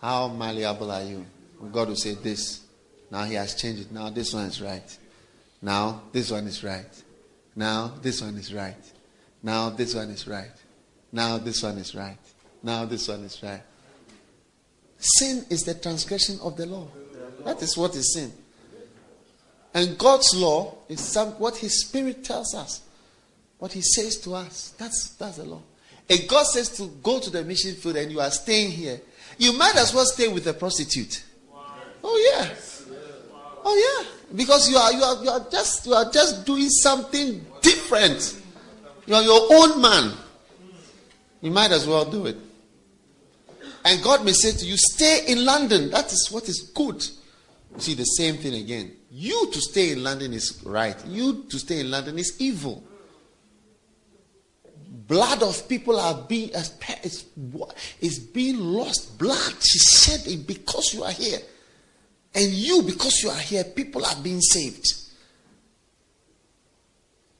[0.00, 1.26] How malleable are you?
[1.70, 2.64] God will say this.
[3.10, 3.92] Now he has changed it.
[3.92, 4.98] Now this one is right.
[5.60, 7.02] Now this one is right.
[7.56, 8.92] Now this one is right.
[9.42, 10.56] Now this one is right.
[11.12, 12.16] Now this one is right.
[12.62, 13.60] Now this one is right.
[14.98, 16.88] Sin is the transgression of the law.
[17.44, 18.32] That is what is sin.
[19.74, 22.82] And God's law is some, what His Spirit tells us,
[23.58, 24.74] what He says to us.
[24.78, 25.62] That's, that's the law.
[26.08, 29.00] If God says to go to the mission field and you are staying here,
[29.36, 31.22] you might as well stay with a prostitute.
[32.02, 32.54] Oh yeah.
[33.64, 34.08] Oh yeah.
[34.34, 38.40] Because you are you are you are just you are just doing something different.
[39.06, 40.12] You are your own man.
[41.40, 42.36] You might as well do it.
[43.88, 45.90] And God may say to you, stay in London.
[45.90, 47.04] That is what is good.
[47.78, 48.92] See the same thing again.
[49.10, 50.96] You to stay in London is right.
[51.06, 52.84] You to stay in London is evil
[55.08, 56.50] blood of people are being
[57.02, 57.24] is,
[58.00, 59.18] is being lost.
[59.18, 61.38] Blood is shedding because you are here.
[62.34, 64.86] And you, because you are here, people are being saved.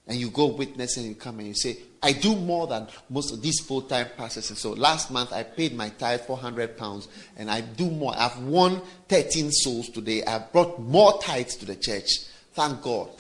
[0.09, 3.33] And you go witness and you come and you say, I do more than most
[3.33, 4.49] of these full time pastors.
[4.49, 8.15] And so last month I paid my tithe 400 pounds and I do more.
[8.17, 10.25] I've won 13 souls today.
[10.25, 12.09] I've brought more tithes to the church.
[12.55, 13.11] Thank God.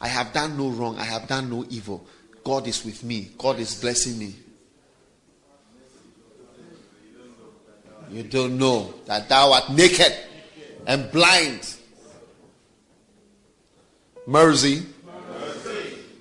[0.00, 0.96] I have done no wrong.
[0.98, 2.06] I have done no evil.
[2.44, 3.30] God is with me.
[3.36, 4.34] God is blessing me.
[8.10, 10.14] You don't know that thou art naked
[10.86, 11.76] and blind.
[14.26, 14.86] Mercy.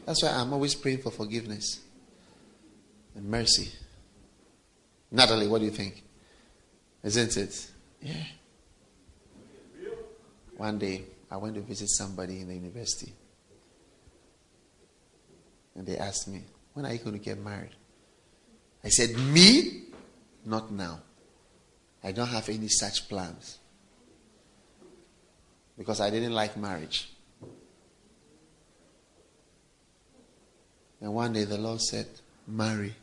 [0.08, 1.82] That's why I'm always praying for forgiveness
[3.14, 3.70] and mercy.
[5.12, 6.02] Natalie, what do you think?
[7.04, 7.72] Isn't it?
[8.02, 8.24] Yeah.
[10.56, 13.12] One day, I went to visit somebody in the university.
[15.76, 16.44] And they asked me,
[16.74, 17.76] When are you going to get married?
[18.86, 19.88] I said, Me?
[20.46, 21.02] Not now.
[22.02, 23.60] I don't have any such plans.
[25.78, 27.10] Because I didn't like marriage.
[31.02, 32.08] And one day the Lord said,
[32.48, 32.94] Marry.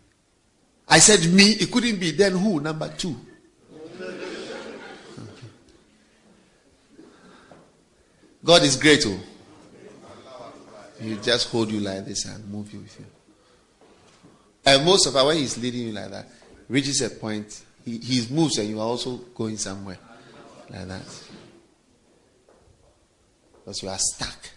[0.89, 1.53] I said, Me?
[1.53, 2.11] It couldn't be.
[2.11, 2.61] Then who?
[2.61, 3.17] Number two.
[8.45, 9.03] God is great.
[9.07, 9.19] Oh.
[11.01, 13.07] He just hold you like this and move you with you.
[14.67, 16.29] And most of our when he's leading you like that,
[16.69, 19.99] reaches a point, he, he moves and you are also going somewhere.
[20.71, 21.23] Like that.
[23.65, 24.51] Because you are stuck.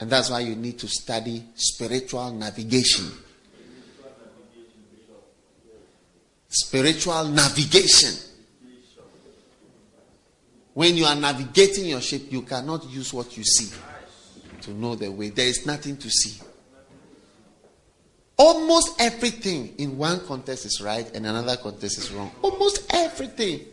[0.00, 3.10] And that's why you need to study spiritual navigation.
[6.48, 8.14] spiritual navigation.
[10.74, 13.74] When you are navigating your ship, you cannot use what you see
[14.62, 15.30] to know the way.
[15.30, 16.40] There is nothing to see.
[18.36, 22.30] Almost everything in one context is right and another context is wrong.
[22.40, 23.66] Almost everything.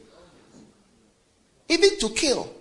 [1.69, 2.51] Even to kill.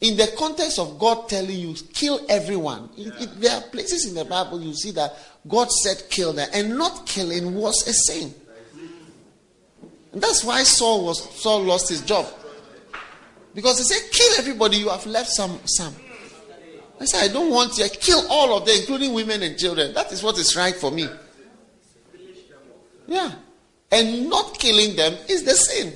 [0.00, 2.88] In the context of God telling you, kill everyone.
[2.96, 5.12] It, it, there are places in the Bible you see that
[5.46, 8.34] God said kill them, and not killing was a sin.
[10.12, 12.26] And that's why Saul was Saul lost his job.
[13.54, 15.94] Because he said, kill everybody, you have left some some.
[17.00, 17.88] I said, I don't want you.
[17.88, 19.94] Kill all of them, including women and children.
[19.94, 21.08] That is what is right for me.
[23.06, 23.32] Yeah.
[23.90, 25.92] And not killing them is the sin.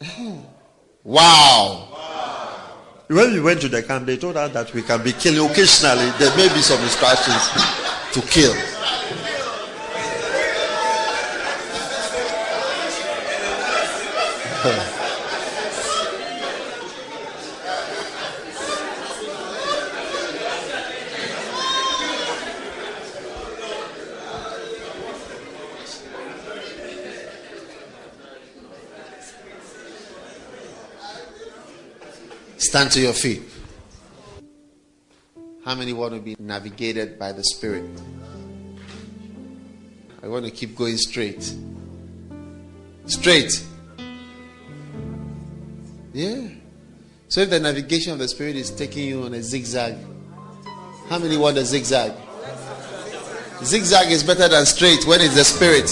[1.04, 1.88] wow.
[3.08, 6.10] When we went to the camp, they told us that we can be killing occasionally.
[6.18, 7.48] There may be some instructions
[8.12, 8.54] to kill.
[32.68, 33.40] Stand to your feet.
[35.64, 37.88] How many want to be navigated by the Spirit?
[40.22, 41.54] I want to keep going straight.
[43.06, 43.64] Straight.
[46.12, 46.48] Yeah.
[47.28, 49.96] So if the navigation of the Spirit is taking you on a zigzag,
[51.08, 52.12] how many want a zigzag?
[53.64, 55.90] Zigzag is better than straight when it's the Spirit.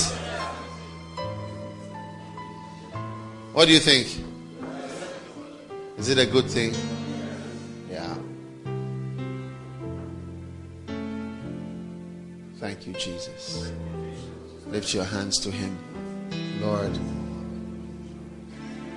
[3.55, 4.26] What do you think?
[5.99, 6.75] Is it a good thing?
[7.91, 8.15] Yeah.
[12.59, 13.73] Thank you, Jesus.
[14.67, 15.79] Lift your hands to Him.
[16.61, 16.93] Lord,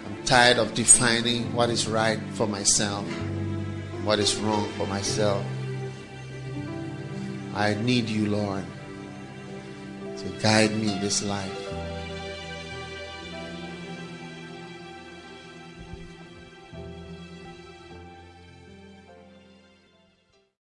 [0.06, 3.06] I'm tired of defining what is right for myself,
[4.04, 5.46] what is wrong for myself.
[7.56, 8.66] I need you, Lord,
[10.18, 11.59] to guide me in this life.